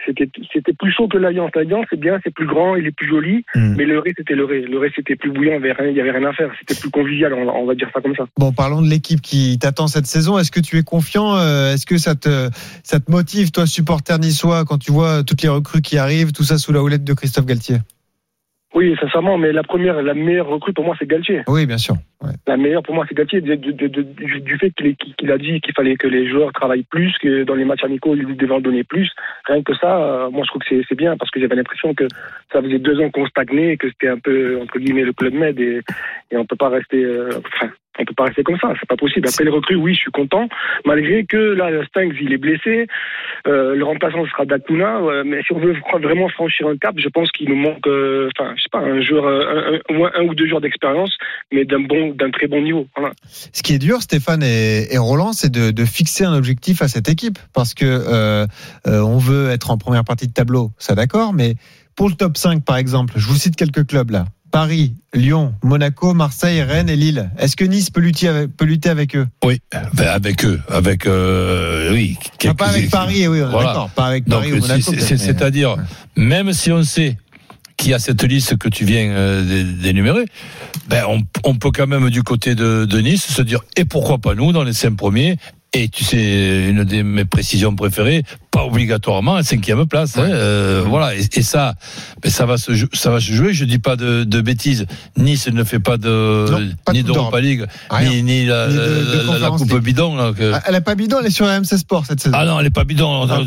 [0.05, 1.51] c'était c'était plus chaud que l'Alliance.
[1.55, 3.75] L'Alliance, c'est bien, c'est plus grand, il est plus joli, Hmm.
[3.77, 4.61] mais le Ré, c'était le Ré.
[4.61, 6.51] Le Ré, c'était plus bouillant, il y avait rien, à faire.
[6.59, 8.25] C'était plus convivial, on, va- on va dire ça comme ça.
[8.37, 10.37] Bon, parlons de l'équipe qui t'attend cette saison.
[10.39, 12.49] Est-ce que tu es confiant euh, Est-ce que ça te,
[12.83, 16.43] ça te motive, toi, supporter niçois, quand tu vois toutes les recrues qui arrivent, tout
[16.43, 17.77] ça sous la houlette de Christophe Galtier?
[18.73, 21.43] Oui, sincèrement, mais la première, la meilleure recrue pour moi, c'est Galtier.
[21.47, 21.95] Oui, bien sûr.
[22.23, 22.31] Ouais.
[22.47, 26.07] La meilleure pour moi, c'est Galtier, du, du fait qu'il a dit qu'il fallait que
[26.07, 29.11] les joueurs travaillent plus, que dans les matchs amicaux, ils devaient en donner plus.
[29.45, 32.07] Rien que ça, euh, moi, je trouve que c'est- bien parce que j'avais l'impression que
[32.51, 35.33] ça faisait deux ans qu'on stagnait, et que c'était un peu, entre guillemets, le club
[35.33, 35.81] med et,
[36.31, 38.97] et on peut pas rester, euh, enfin, on peut pas rester comme ça, c'est pas
[38.97, 39.27] possible.
[39.27, 40.47] Après les recrues, oui, je suis content,
[40.85, 42.87] malgré que là, Stanks, il est blessé,
[43.47, 47.09] euh, le remplaçant sera Dakuna, euh, mais si on veut vraiment franchir un cap, je
[47.09, 50.23] pense qu'il nous manque, euh, enfin, je sais pas, un joueur, euh, au moins un
[50.23, 51.15] ou deux joueurs d'expérience,
[51.51, 52.87] mais d'un bon, d'un très bon niveau.
[53.25, 57.09] Ce qui est dur, Stéphane et, Roland, c'est de, de fixer un objectif à cette
[57.09, 57.37] équipe.
[57.53, 58.45] Parce que euh,
[58.85, 61.55] on veut être en première partie de tableau, ça d'accord, mais
[61.95, 64.25] pour le top 5, par exemple, je vous cite quelques clubs là.
[64.51, 67.31] Paris, Lyon, Monaco, Marseille, Rennes et Lille.
[67.39, 69.27] Est-ce que Nice peut lutter avec, peut lutter avec eux?
[69.43, 72.17] Oui, ben, avec eux, avec euh, oui.
[72.21, 73.69] Ah, quelques- Pas avec Paris, oui, Voilà.
[73.69, 73.89] d'accord.
[73.89, 74.91] Pas avec Donc, Paris ou Monaco.
[74.91, 75.77] mais- c'est-à-dire,
[76.15, 77.17] même si on sait
[77.77, 80.25] qu'il y a cette liste que tu viens euh, d'é- d'énumérer,
[80.87, 84.19] ben on, on peut quand même du côté de, de Nice se dire et pourquoi
[84.19, 85.37] pas nous dans les cinq premiers?
[85.73, 88.21] Et tu sais une de mes précisions préférées,
[88.53, 90.15] pas obligatoirement à cinquième place.
[90.17, 91.73] hein, euh, Voilà et, et ça,
[92.21, 93.51] ben ça va se ça va se jouer.
[93.53, 94.85] Je dis pas de, de bêtises.
[95.17, 97.41] Nice ne fait pas de Non, pas ni d'Europa.
[97.41, 98.09] League Rien.
[98.09, 100.15] ni, ni la, Ni de- de la- coupe bidon.
[100.15, 102.35] Là, que- Ah, Elle a pas bidon, elle est sur RMC Sport cette saison.
[102.39, 103.27] ah non, elle est pas bidon.
[103.29, 103.39] Ah,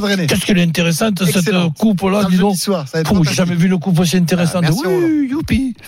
[0.00, 0.26] Rennais.
[0.26, 1.76] Qu'est-ce qu'elle est intéressante cette Excellente.
[1.76, 2.56] coupe là, dis donc.
[2.56, 4.64] J'ai jamais vu une coupe aussi intéressante.
[4.66, 5.74] Ah, merci, oui, youpi.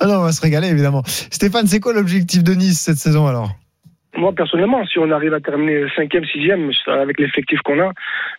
[0.00, 1.02] Ah non, on va se régaler évidemment.
[1.30, 3.50] Stéphane, c'est quoi l'objectif de Nice cette saison alors?
[4.16, 7.84] Moi, personnellement, si on arrive à terminer cinquième, sixième, avec l'effectif qu'on a,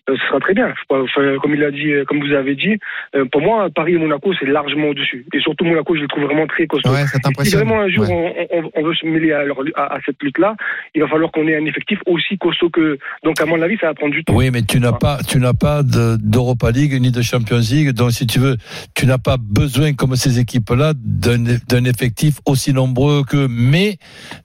[0.08, 0.72] euh, ce sera très bien.
[0.88, 2.78] Enfin, comme il a dit, euh, comme vous avez dit,
[3.16, 5.26] euh, pour moi, Paris et Monaco, c'est largement au-dessus.
[5.34, 6.90] Et surtout, Monaco, je le trouve vraiment très costaud.
[6.90, 7.04] Ouais,
[7.42, 8.46] Si vraiment un jour Ouais.
[8.50, 10.54] on, on- on veut se mêler à, leur- à- à cette lutte-là,
[10.94, 12.98] il va falloir qu'on ait un effectif aussi costaud que.
[13.24, 14.34] Donc, à mon avis, ça va prendre du temps.
[14.36, 17.90] Oui, mais tu n'as pas, tu n'as pas de- d'Europa League ni de Champions League.
[17.92, 18.56] Donc, si tu veux,
[18.94, 23.48] tu n'as pas besoin, comme ces équipes-là, d'un d'un effectif aussi nombreux que.
[23.50, 23.96] Mais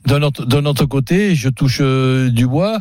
[0.08, 2.80] d'un autre, d'un autre côté, je touche euh, du bois.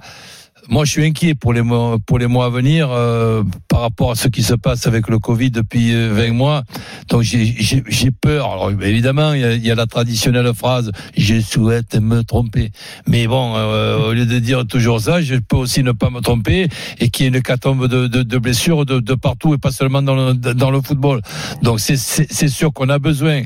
[0.71, 4.11] Moi, je suis inquiet pour les mois, pour les mois à venir euh, par rapport
[4.11, 6.63] à ce qui se passe avec le Covid depuis euh, 20 mois.
[7.09, 8.53] Donc, j'ai- peur.
[8.53, 12.71] Alors, évidemment, il y, a, la traditionnelle phrase "Je souhaite me tromper".
[13.07, 16.21] Mais bon, euh, au lieu de dire toujours ça, je peux aussi ne pas me
[16.21, 16.69] tromper
[17.01, 20.81] et qu'il y ait une hécatombe de, blessures de, partout et pas seulement dans le,
[20.83, 21.23] football.
[21.63, 23.43] Donc, c'est- sûr qu'on a besoin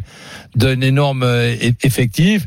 [0.57, 2.47] d'un énorme euh, effectif.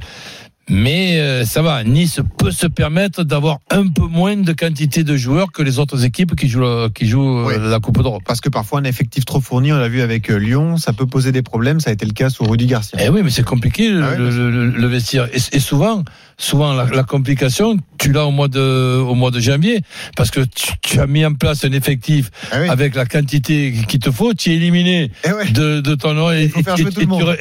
[0.70, 5.16] Mais euh, ça va, Nice peut se permettre d'avoir un peu moins de quantité de
[5.16, 7.70] joueurs que les autres équipes qui jouent, la- qui jouent euh, Oui.
[7.70, 8.24] la Coupe d'Europe.
[8.26, 11.06] Parce que parfois un effectif trop fourni, on l'a vu avec euh, Lyon, ça peut
[11.06, 11.80] poser des problèmes.
[11.80, 12.98] Ça a été le cas sous Rudy Garcia.
[13.00, 15.28] Eh oui, mais c'est compliqué le, Ah le- le- le vestiaire.
[15.34, 16.04] Et, et souvent,
[16.38, 19.82] souvent la, la complication, tu l'as au mois de au mois de janvier,
[20.16, 22.70] parce que tu, tu as mis en place un effectif Ah oui.
[22.70, 25.50] avec la quantité qu'il te faut, tu es éliminé Eh ouais.
[25.52, 26.50] de, de ton nom et, et-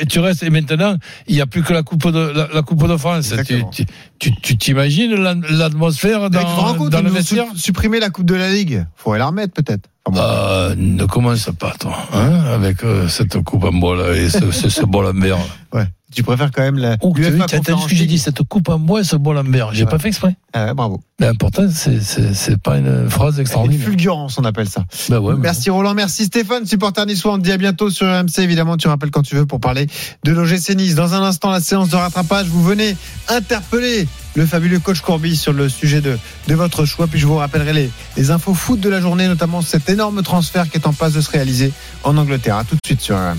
[0.06, 0.42] tu, et restes.
[0.42, 3.28] Et maintenant, il n'y a plus que la coupe de la, la coupe de France.
[3.28, 3.70] Tu Exactement.
[4.58, 8.86] t'imagines la- l'atmosphère dans, dans le vestiaire su- supprimer la Coupe de la Ligue.
[8.96, 9.88] Faudrait la remettre peut-être.
[10.10, 10.20] Bon.
[10.20, 14.50] euh, ne commence pas, toi, hein, avec euh, cette coupe en bois là et ce,
[14.50, 15.38] ce, ce bol en verre.
[15.72, 15.86] Ouais.
[16.14, 18.06] Tu préfères quand même la Oh, tu as vu, t'as entendu Conference ce que j'ai
[18.06, 19.70] dit, cette coupe en bois et ce bol en verre?
[19.72, 19.90] J'ai Ouais.
[19.90, 20.36] pas fait exprès.
[20.52, 21.00] Ah ouais, bravo.
[21.18, 23.84] Mais important, c'est, pas une phrase Une extraordinaire.
[23.84, 24.84] fulgurance, on appelle ça.
[25.08, 27.32] Ben ouais, Merci Roland, merci Stéphane, supporter niçois.
[27.32, 28.38] On te dit à bientôt sur RMC.
[28.40, 29.88] Évidemment, tu rappelles quand tu veux pour parler
[30.24, 30.94] de l'OGC Nice.
[30.94, 32.46] Dans un instant, la séance de rattrapage.
[32.46, 32.94] Vous venez
[33.28, 36.18] interpeller le fabuleux coach Courbis sur le sujet de,
[36.48, 37.06] de votre choix.
[37.06, 40.68] Puis je vous rappellerai les, les infos foot de la journée, notamment cet énorme transfert
[40.68, 41.72] qui est en passe de se réaliser
[42.02, 42.56] en Angleterre.
[42.56, 43.38] À tout de suite sur RMC.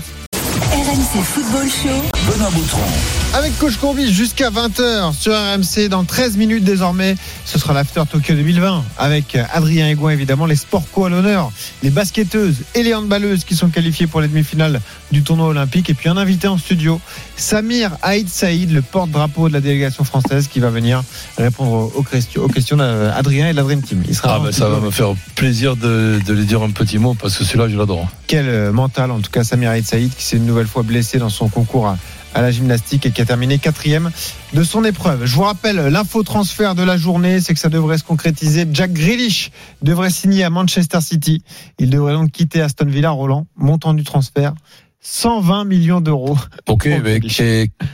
[0.72, 2.32] RMC Football Show.
[2.32, 3.25] Benoît Boutron.
[3.36, 7.16] Avec Coach Courbis jusqu'à 20h sur RMC dans 13 minutes désormais.
[7.44, 11.90] Ce sera l'After Tokyo 2020 avec Adrien Egoin évidemment, les sports co à l'honneur, les
[11.90, 14.80] basketteuses et les handballeuses qui sont qualifiées pour les demi-finales
[15.12, 16.98] du tournoi olympique et puis un invité en studio,
[17.36, 21.04] Samir Haïd Saïd, le porte-drapeau de la délégation française qui va venir
[21.36, 24.02] répondre aux, questions, aux questions d'Adrien et de la Dream Team.
[24.08, 26.96] Il sera Ah ben ça va me faire plaisir de, de lui dire un petit
[26.96, 28.08] mot parce que celui-là je l'adore.
[28.28, 31.28] Quel mental, en tout cas, Samir Haïd Saïd, qui s'est une nouvelle fois blessé dans
[31.28, 31.98] son concours à,
[32.36, 34.10] à la gymnastique et qui a terminé quatrième
[34.52, 35.24] de son épreuve.
[35.24, 38.68] Je vous rappelle, l'info transfert de la journée, c'est que ça devrait se concrétiser.
[38.70, 41.42] Jack Grealish devrait signer à Manchester City.
[41.78, 43.46] Il devrait donc quitter Aston Villa, Roland.
[43.56, 44.52] Montant du transfert,
[45.00, 46.36] 120 millions d'euros.
[46.68, 47.20] Ok, mais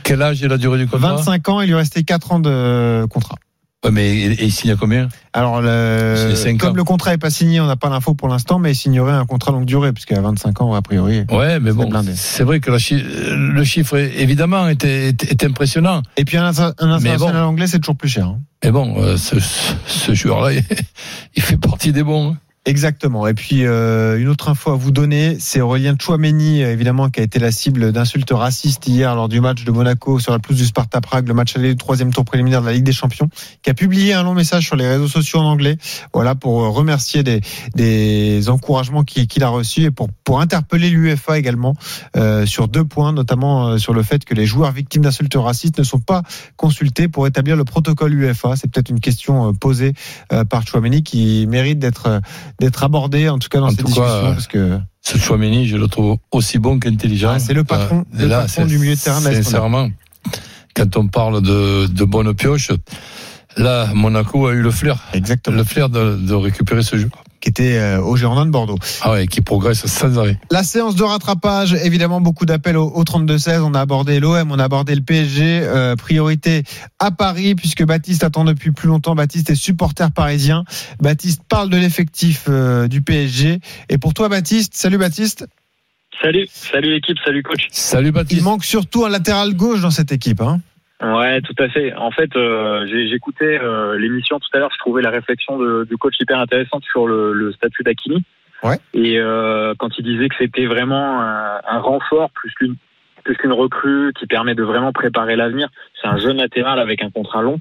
[0.03, 1.15] quel âge est la durée du contrat?
[1.15, 3.35] 25 ans, il lui restait 4 ans de contrat.
[3.83, 5.09] Ouais, mais et, il signe à combien?
[5.33, 6.73] Alors, le- comme ans.
[6.73, 9.25] le contrat est pas signé, on n'a pas l'info pour l'instant, mais il signerait un
[9.25, 11.25] contrat longue durée, puisqu'à 25 ans, a priori.
[11.31, 16.01] Ouais, mais bon, c'est vrai que la chi- le chiffre, évidemment, est, est, est impressionnant.
[16.17, 17.49] Et puis un, un international bon.
[17.49, 18.27] anglais, c'est toujours plus cher.
[18.27, 18.39] hein.
[18.63, 20.51] Mais bon, euh, ce joueur-là,
[21.35, 22.31] il fait partie des bons.
[22.31, 22.37] hein.
[22.65, 23.27] Exactement.
[23.27, 27.23] Et puis euh, une autre info à vous donner, c'est Aurélien Chouameni, évidemment, qui a
[27.23, 30.65] été la cible d'insultes racistes hier lors du match de Monaco sur la pelouse du
[30.65, 33.27] Sparta Prague, le match aller du troisième tour préliminaire de la Ligue des Champions,
[33.63, 35.77] qui a publié un long message sur les réseaux sociaux en anglais,
[36.13, 37.41] voilà, pour euh, remercier des,
[37.75, 41.75] des encouragements qu'il qu'il a reçus et pour, pour interpeller l'UEFA également
[42.15, 45.79] euh, sur deux points, notamment euh, sur le fait que les joueurs victimes d'insultes racistes
[45.79, 46.23] ne sont pas
[46.55, 48.55] consultés pour établir le protocole UEFA.
[48.55, 49.93] C'est peut-être une question euh, posée
[50.31, 52.21] euh, par Chouameni qui mérite d'être
[52.59, 55.75] d'être abordé en tout cas dans En cette discussion cas, parce que Ce Chouameni, je
[55.77, 57.31] le trouve aussi bon qu'intelligent.
[57.33, 59.89] Ah, c'est le patron- Euh, le là, patron c'est- du milieu de terrain Sincèrement,
[60.75, 62.71] quand on parle de, de bonne pioche,
[63.57, 65.03] là, Monaco a eu le flair.
[65.13, 67.09] exactement Le flair de, de récupérer ce jeu.
[67.43, 68.77] Qui était euh, au Girondin de Bordeaux.
[69.01, 70.39] Ah ouais, qui progresse sans arrêt.
[70.49, 73.59] La séance de rattrapage, évidemment beaucoup d'appels au, au 32-16.
[73.59, 75.59] On a abordé l'OM, on a abordé le PSG.
[75.63, 76.63] euh, priorité
[76.99, 79.13] à Paris puisque Baptiste attend depuis plus longtemps.
[79.13, 80.63] Baptiste est supporter parisien.
[81.01, 83.59] Baptiste parle de l'effectif euh, du PSG.
[83.89, 85.45] Et pour toi Baptiste, salut Baptiste.
[86.21, 87.67] Salut, salut l'équipe, salut coach.
[87.71, 88.41] Salut Il Baptiste.
[88.43, 90.39] manque surtout un latéral gauche dans cette équipe.
[90.39, 90.61] Hein.
[91.03, 91.93] Ouais, tout à fait.
[91.95, 94.71] En fait, euh, j'écoutais euh, l'émission tout à l'heure.
[94.73, 98.23] Je trouvais la réflexion de- du coach hyper intéressante sur le, le statut d'Akini.
[98.63, 98.77] Ouais.
[98.93, 102.75] Et euh, quand il disait que c'était vraiment un, un renfort plus qu'une
[103.25, 105.69] plus qu'une recrue qui permet de vraiment préparer l'avenir.
[106.01, 107.59] C'est un jeune latéral avec un contrat long.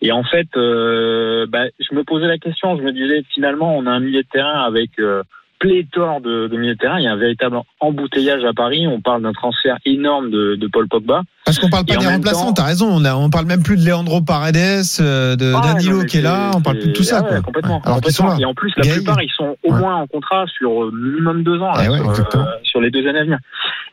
[0.00, 2.76] Et en fait, euh, bah, je me posais la question.
[2.78, 5.22] Je me disais finalement, on a un milieu de terrain avec euh,
[5.58, 6.98] pléthore de, de milieux de terrain.
[6.98, 8.86] Il y a un véritable embouteillage à Paris.
[8.86, 11.22] On parle d'un transfert énorme de, de Paul Pogba.
[11.44, 12.88] Parce qu'on parle pas des remplaçants, temps- t'as raison.
[12.90, 14.56] On, a, on parle même plus de Leandro Paredes,
[15.00, 16.52] euh, de Ah, Danilo non, mais qui est là.
[16.54, 17.18] On parle plus de tout ça.
[17.18, 17.40] ah ouais, quoi.
[17.42, 17.76] complètement.
[17.78, 17.82] Ouais.
[17.86, 18.36] Alors qu'ils sont là.
[18.40, 19.78] Et en plus, la plupart, ils sont au Ouais.
[19.80, 22.90] moins en contrat sur euh, minimum deux ans, là, Eh ouais, sur, euh, sur les
[22.90, 23.38] deux années à venir.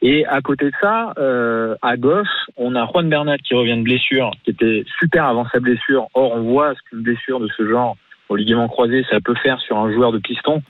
[0.01, 3.83] Et à côté de ça, euh, à gauche, on a Juan Bernat qui revient de
[3.83, 6.07] blessure, qui était super avant sa blessure.
[6.13, 7.97] Or, on voit ce qu'une blessure de ce genre
[8.29, 10.61] au ligament croisé, ça peut faire sur un joueur de piston.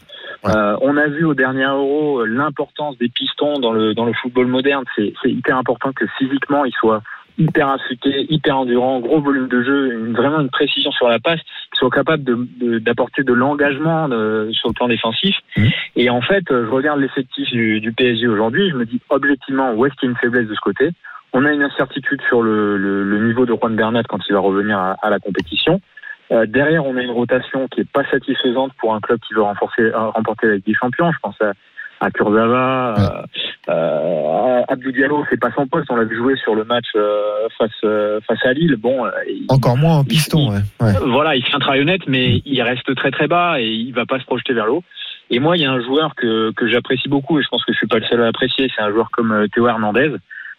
[0.43, 0.51] Ouais.
[0.55, 4.14] Euh, on a vu au dernier Euro euh, l'importance des pistons dans le dans le
[4.14, 4.86] football moderne.
[4.95, 7.01] C'est hyper important que physiquement ils soient
[7.38, 11.39] hyper affûtés, hyper endurants, gros volume de jeu, une- vraiment une précision sur la passe,
[11.39, 15.36] qu'ils soient capables de- de- d'apporter de, l'engagement de- sur le plan défensif.
[15.55, 15.70] Mhm.
[15.95, 19.72] Et en fait, euh, je regarde l'effectif du, du PSG aujourd'hui, je me dis objectivement
[19.74, 20.89] où est-ce qu'il y a une faiblesse de ce côté?
[21.32, 24.39] On a une incertitude sur le, le- le niveau de Juan Bernat quand il va
[24.39, 25.80] revenir à, à la compétition.
[26.32, 29.42] Euh, derrière, on a une rotation qui est pas satisfaisante pour un club qui veut
[29.42, 31.12] renforcer, euh, remporter la Ligue des Champions.
[31.12, 31.54] Je pense à,
[32.02, 35.88] à Kurzawa, euh, euh, Abdou Diallo, c'est pas son poste.
[35.90, 38.76] On l'a vu jouer sur le match euh, face euh, face à Lille.
[38.78, 40.52] Bon, euh, il- Encore moins en piston.
[40.52, 40.60] Ouais.
[40.82, 40.94] Ouais.
[41.08, 44.06] voilà, il fait un travail honnête, mais il reste très très bas et il va
[44.06, 44.84] pas se projeter vers le haut.
[45.32, 47.72] Et moi, il y a un joueur que, que j'apprécie beaucoup et je pense que
[47.74, 48.68] je suis pas le seul à l'apprécier.
[48.76, 50.12] C'est un joueur comme Théo Hernandez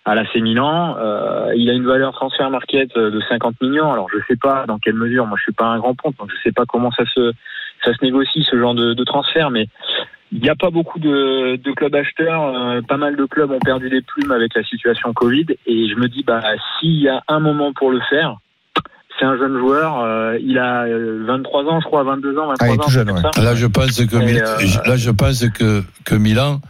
[0.05, 0.96] à l'AC Milan.
[0.98, 3.92] Euh, il a une valeur transfert market euh, de 50 millions.
[3.92, 5.26] Alors je sais pas dans quelle mesure.
[5.26, 7.32] Moi, je suis pas un grand ponte, donc je sais pas comment ça se
[7.84, 9.66] ça se négocie ce genre de, de transfert, mais
[10.32, 12.44] il n'y a pas beaucoup de, de clubs acheteurs.
[12.55, 15.46] euh, pas mal de clubs ont perdu des plumes avec la situation Covid.
[15.66, 16.40] Et je me dis, bah,
[16.78, 18.36] s'il y a un moment pour le faire,
[19.18, 19.98] c'est un jeune joueur.
[20.01, 22.84] euh, il a euh, 23 ans, je crois, 22 ans, 23 Ah, il est ans.
[22.84, 23.22] tout jeune, comme ouais.
[23.34, 23.42] ça?
[23.42, 26.61] Là, je pense que, Et, euh, là, je pense que, que Milan,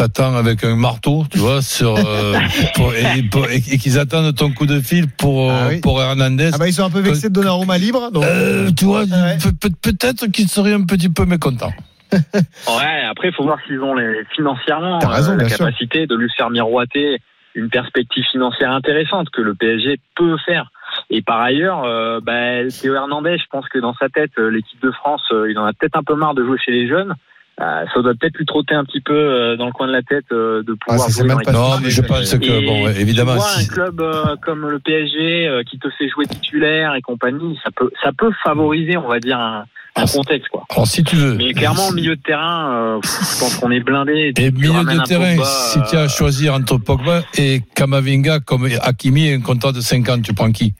[0.00, 2.34] euh, t'attend avec un marteau, tu vois, sur, euh,
[2.74, 5.80] pour- et, pour- et- et qu'ils attendent ton coup de fil pour, Ah euh, oui.
[5.80, 6.50] pour Hernandez.
[6.54, 8.10] Ah bah ils sont un peu vexés de Donnarumma libre.
[8.12, 8.24] Donc...
[8.24, 9.38] Euh, tu vois, Ouais.
[9.42, 11.72] peut- peut- peut-être qu'ils seraient un petit peu mécontents.
[12.12, 15.58] Ouais, après, il faut voir s'ils ont les, financièrement raison, euh, la sûr.
[15.58, 17.18] capacité de lui faire miroiter
[17.54, 20.70] une perspective financière intéressante que le PSG peut faire.
[21.10, 24.90] Et par ailleurs, euh, bah, Théo Hernandez, je pense que dans sa tête, l'équipe de
[24.92, 27.14] France, euh, il en a peut-être un peu marre de jouer chez les jeunes.
[27.60, 30.02] Euh, ça doit peut-être lui trotter un petit peu euh, dans le coin de la
[30.02, 32.44] tête euh, de pouvoir Ah, ça, c'est jouer même pas Non, mais je pense que,
[32.44, 35.76] Et bon, ouais, évidemment, tu vois, si- un club euh, comme le PSG euh, qui
[35.80, 39.64] te fait jouer titulaire et compagnie, ça peut, ça peut favoriser, on va dire, un,
[39.96, 40.66] un Ah, contexte, quoi.
[40.70, 41.34] alors si tu veux.
[41.34, 44.32] Mais clairement, au milieu de terrain, euh, je pense qu'on est blindé.
[44.38, 48.68] Et milieu de terrain, Pogba, si tu as à choisir entre Pogba et Kamavinga comme
[48.82, 50.74] Hakimi, un contrat de 5 ans, tu prends qui?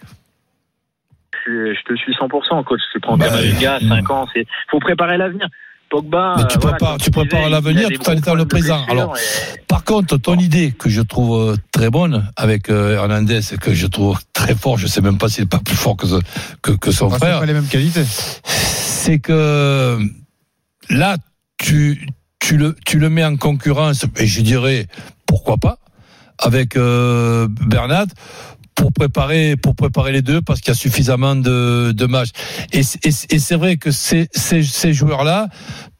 [1.47, 2.81] Je, je te suis 100%, coach.
[2.93, 3.89] Tu prends Bah, Kamavinga, hmm.
[3.89, 5.49] 5 ans, c'est, faut préparer l'avenir.
[5.91, 6.34] Pogba.
[6.36, 8.84] Mais tu voilà, prépares- tu prépares l'avenir tout en étant le présent.
[8.89, 13.41] Alors, et- Par contre, ton idée que je trouve euh, très bonne avec euh, Hernandez,
[13.61, 16.07] que je trouve très fort, je sais même pas s'il est pas plus fort que,
[16.07, 16.20] ce-
[16.62, 18.05] que, que son Ah, frère, pas les mêmes qualités.
[18.45, 19.99] c'est que
[20.91, 21.16] là,
[21.59, 22.07] tu,
[22.39, 24.86] tu, le, tu le mets en concurrence, et je dirais,
[25.26, 25.78] pourquoi pas,
[26.39, 28.07] avec euh, Bernat
[28.79, 32.31] pour préparer pour préparer les deux parce qu'il y a suffisamment de, de matchs
[32.72, 35.49] et, et et c'est vrai que ces, ces, ces joueurs là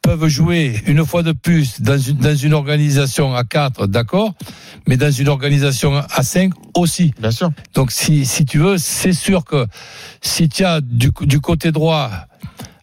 [0.01, 4.33] peuvent jouer une fois de plus dans une, dans une organisation à 4 d'accord
[4.87, 7.51] mais dans une organisation à 5 aussi Bien sûr.
[7.75, 9.67] donc si, si tu veux c'est sûr que
[10.23, 12.11] si tu as du, du côté droit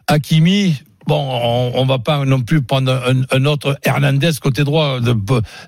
[0.08, 5.00] Hakimi Bon, on, on va pas non plus prendre un, un autre Hernandez côté droit
[5.00, 5.16] de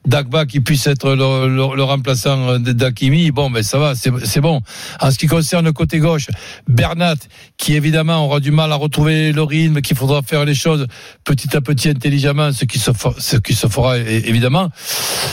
[0.06, 3.32] Dagba qui puisse être le, le- le remplaçant de- d'Akimi.
[3.32, 4.62] Bon, mais ça va, c'est c'est bon.
[5.00, 6.28] En ce qui concerne le côté gauche,
[6.68, 7.16] Bernat,
[7.58, 10.88] qui évidemment aura du mal à retrouver le rythme, qu'il faudra faire les choses
[11.24, 14.70] petit à petit intelligemment, ce qui se, ce qui se fera évidemment,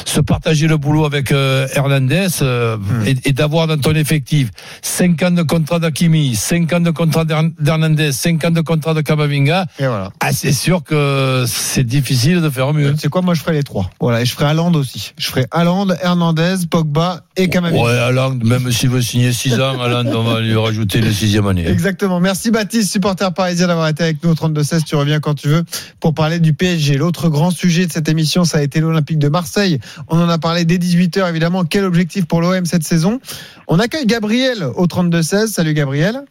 [0.05, 2.77] se partager le boulot avec euh, Hernandez euh,
[3.07, 4.51] et, et d'avoir dans ton effectif
[4.83, 8.95] 5 ans de contrat d'Akimi, 5 ans de contrat d'Hern- d'Hernandez, 5 ans de contrat
[8.95, 9.67] de Kamavinga.
[9.79, 10.13] Et voilà.
[10.21, 12.95] Ah, c'est sûr que c'est difficile de faire mieux.
[12.99, 13.91] C'est quoi Moi, je ferai les trois.
[14.01, 15.13] Voilà, et je ferai Haaland aussi.
[15.17, 17.83] Je ferai Haaland, Hernandez, Pogba et Camavinga.
[17.85, 21.47] Ouais, Alain, même s'il veut signer 6 ans, Alain, on va lui rajouter le sixième
[21.47, 21.67] année.
[21.69, 22.19] Exactement.
[22.19, 24.83] Merci Baptiste, supporter parisien, d'avoir été avec nous au 32-16.
[24.85, 25.63] Tu reviens quand tu veux
[26.01, 26.97] pour parler du PSG.
[26.97, 29.79] L'autre grand sujet de cette émission, ça a été l'Olympique de Marseille.
[30.09, 31.65] On en a parlé dès 18h, évidemment.
[31.65, 33.21] Quel objectif pour l'OM cette saison?
[33.69, 35.47] On accueille Gabriel au 32-16.
[35.47, 36.25] Salut Gabriel.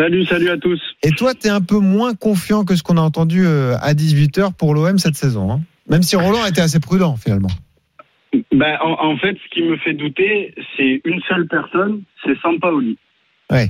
[0.00, 0.80] Salut, salut à tous.
[1.02, 3.92] Et toi, tu es un peu moins confiant que ce qu'on a entendu euh, à
[3.92, 5.52] 18h pour l'OM cette saison.
[5.52, 5.60] hein.
[5.90, 7.50] Même si Roland était assez prudent finalement.
[8.50, 12.96] Ben, en, en fait, ce qui me fait douter, c'est une seule personne, c'est Sampaoli.
[13.50, 13.66] Ouais.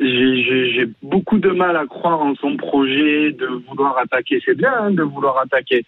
[0.00, 4.40] J'ai- beaucoup de mal à croire en son projet de vouloir attaquer.
[4.44, 5.84] C'est bien hein, de vouloir attaquer.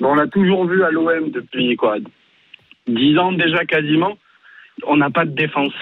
[0.00, 1.96] Mais on l'a toujours vu à l'OM depuis quoi
[2.88, 4.16] Dix ans déjà quasiment.
[4.86, 5.74] On n'a pas de défense.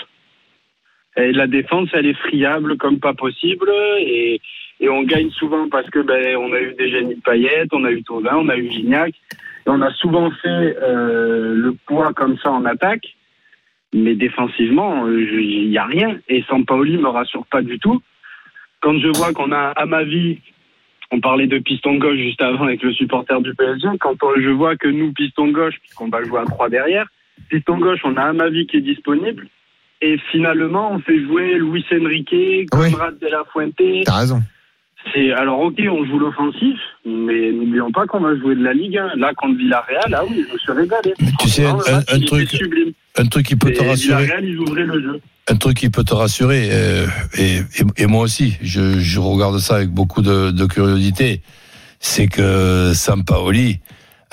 [1.17, 3.71] La défense, elle est friable comme pas possible.
[3.99, 4.41] Et,
[4.89, 7.91] on gagne souvent parce que ben, on a eu des génies de paillettes, on a
[7.91, 9.15] eu Tauvin, on a eu Gignac.
[9.67, 13.15] Et on a souvent fait euh, le poids comme ça en attaque.
[13.93, 16.19] Mais défensivement, euh, il n'y a rien.
[16.29, 18.01] Et Sampaoli me rassure pas du tout.
[18.81, 20.39] Quand je vois qu'on a à ma vie,
[21.11, 24.77] on parlait de piston gauche juste avant avec le supporter du PSG, quand je vois
[24.77, 27.07] que nous, piston gauche, puisqu'on va jouer à trois derrière,
[27.49, 29.49] piston gauche, on a Amavi qui est disponible.
[30.03, 34.05] Et finalement, on fait jouer Luis Enrique, Conrad de la Fuente.
[34.05, 34.43] T'as raison.
[35.13, 38.99] C'est alors ok, on joue l'offensif, mais n'oublions pas qu'on va jouer de la Ligue
[38.99, 39.17] 1.
[39.17, 41.15] Là, contre Villarreal, ah oui, je me suis régalé.
[41.41, 42.63] Tu sais, un, truc,
[43.17, 44.25] un truc qui peut te rassurer.
[44.25, 45.21] Villarreal, ils ouvraient le jeu.
[45.49, 47.07] un truc qui peut te rassurer, euh,
[47.39, 51.41] et, et, et moi aussi, je, je regarde ça avec beaucoup de, de curiosité,
[51.99, 53.81] c'est que Sampaoli,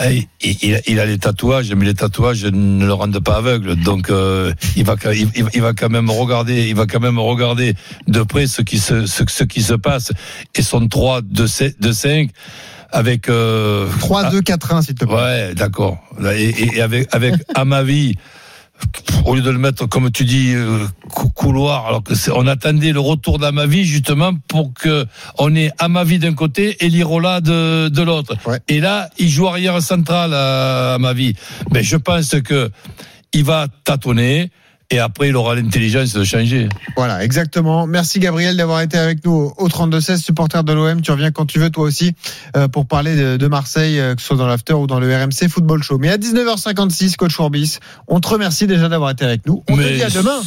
[0.06, 0.28] il,
[0.62, 3.76] il a- il a les tatouages, mais les tatouages ne le rendent pas aveugle.
[3.76, 7.18] Donc, euh, il, va, quand- il, il va quand même regarder, il va quand même
[7.20, 7.74] regarder
[8.08, 10.12] de près ce qui se, ce, ce qui se passe.
[10.56, 11.48] Et son 3 de
[11.92, 12.30] 5
[12.92, 15.16] avec euh, 3, 2, 4, 1, s'il te plaît.
[15.16, 15.98] Ouais, d'accord.
[16.34, 18.16] Et, et- et avec, avec à ma vie,
[19.26, 22.48] au lieu de le mettre, comme tu dis, euh, cou- couloir, alors que c'est- on
[22.48, 25.06] attendait le retour d'Amavi justement pour que
[25.38, 28.36] on ait Amavi d'un côté et Lirola de, de l'autre.
[28.68, 31.36] Et là, il joue arrière central à Amavi.
[31.74, 32.72] Mais je pense que
[33.34, 34.52] il va tâtonner
[34.90, 36.70] et après il aura l'intelligence de changer.
[36.96, 37.88] Voilà, exactement.
[37.88, 41.02] Merci Gabriel d'avoir été avec nous au 32-16, supporter de l'OM.
[41.02, 42.14] Tu reviens quand tu veux, toi aussi,
[42.56, 45.50] euh, pour parler de, Marseille, euh, que ce soit dans l'after ou dans le RMC
[45.50, 45.98] Football Show.
[45.98, 49.64] Mais à 19h56, coach Courbis, on te remercie déjà d'avoir été avec nous.
[49.70, 50.40] On te dit à demain.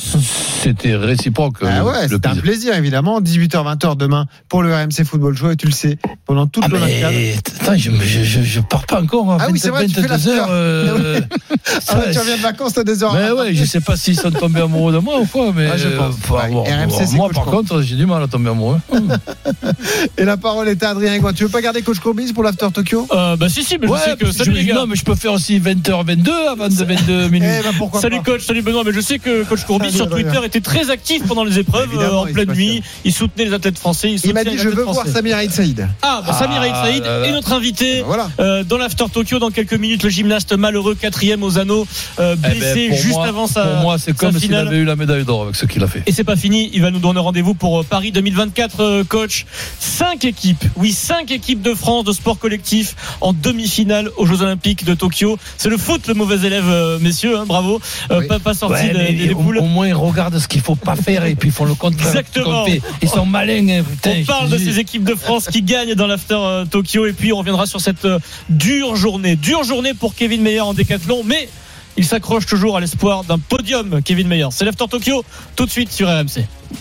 [0.62, 1.57] C'était réciproque.
[1.62, 2.74] Ah euh, ouais, c'était un plaisir.
[2.74, 3.20] évidemment.
[3.20, 6.78] 18h-20h demain pour le RMC Football Show et tu le sais, pendant toute Ah, le
[6.80, 7.01] mais
[7.32, 7.62] 24.
[7.62, 9.36] attends, je, je, je, je pars pas encore.
[9.41, 10.30] Ah oui, c'est vrai, tu fais 22 l'after.
[10.30, 11.20] heures, euh,
[11.88, 13.14] Ah ouais, tu reviens de vacances, t'as des heures.
[13.14, 15.76] Mais ouais, je sais pas s'ils sont tombés amoureux de moi ou quoi, mais Ah,
[15.76, 16.14] je pense.
[16.14, 18.78] euh, faut Ouais, avoir- RMC, moi coach par contre, j'ai du mal à tomber amoureux.
[20.18, 21.32] Et la parole est à Adrien Gouin.
[21.32, 23.06] Tu veux pas garder coach Courbis pour l'after Tokyo?
[23.12, 24.74] Euh, bah si si mais Ouais, je sais que salut je- les gars.
[24.74, 27.48] non, mais je peux faire aussi 20h22 avant de 22 minutes.
[27.60, 30.06] Eh ben pourquoi Salut pas coach, salut Benoît, mais je sais que coach Courbis sur
[30.06, 30.24] Adrien.
[30.30, 32.82] Twitter était très actif pendant les épreuves euh, en pleine nuit.
[33.04, 34.10] Il soutenait les athlètes français.
[34.12, 35.06] Il, Il m'a dit je veux voir.
[35.06, 35.88] Samir Aït Saïd.
[36.02, 37.26] Ah, bah, Samir Aït Saïd là, là.
[37.26, 38.28] est notre invité Voilà.
[38.40, 40.02] euh, dans l'after Tokyo dans quelques minutes.
[40.02, 41.86] Le gymnaste malheureux quatrième aux anneaux
[42.18, 44.84] euh, Eh ben, blessé juste avant sa, Pour moi, c'est sa comme s'il avait eu
[44.84, 46.02] la médaille d'or avec ce qu'il a fait.
[46.06, 49.46] Et c'est pas fini, il va nous donner rendez-vous pour euh, Paris 2024, euh, coach.
[49.78, 54.84] Cinq équipes, oui, cinq équipes de France de sport collectif en demi-finale aux Jeux Olympiques
[54.84, 55.38] de Tokyo.
[55.56, 57.80] C'est le foot, le mauvais élève, euh, messieurs, hein, bravo.
[58.10, 58.26] Oui.
[58.26, 59.58] Pas, pas sorti Ouais, des, des- au, poules.
[59.58, 62.08] au moins, ils regardent ce qu'il faut pas faire et puis ils font le contraire.
[62.08, 62.66] Exactement.
[63.02, 66.06] Ils sont malins, hein, putain, On parle de ces équipes de France qui gagnent dans
[66.06, 66.38] l'after
[66.70, 68.06] Tokyo et puis on reviendra sur cette
[68.48, 69.36] dure journée.
[69.36, 71.48] Dure journée pour Kevin Meyer en décathlon, mais
[71.97, 74.49] il s'accroche toujours à l'espoir d'un podium, Kevin Meyer.
[74.51, 75.24] C'est l'after Tokyo,
[75.57, 76.45] tout de suite sur RMC.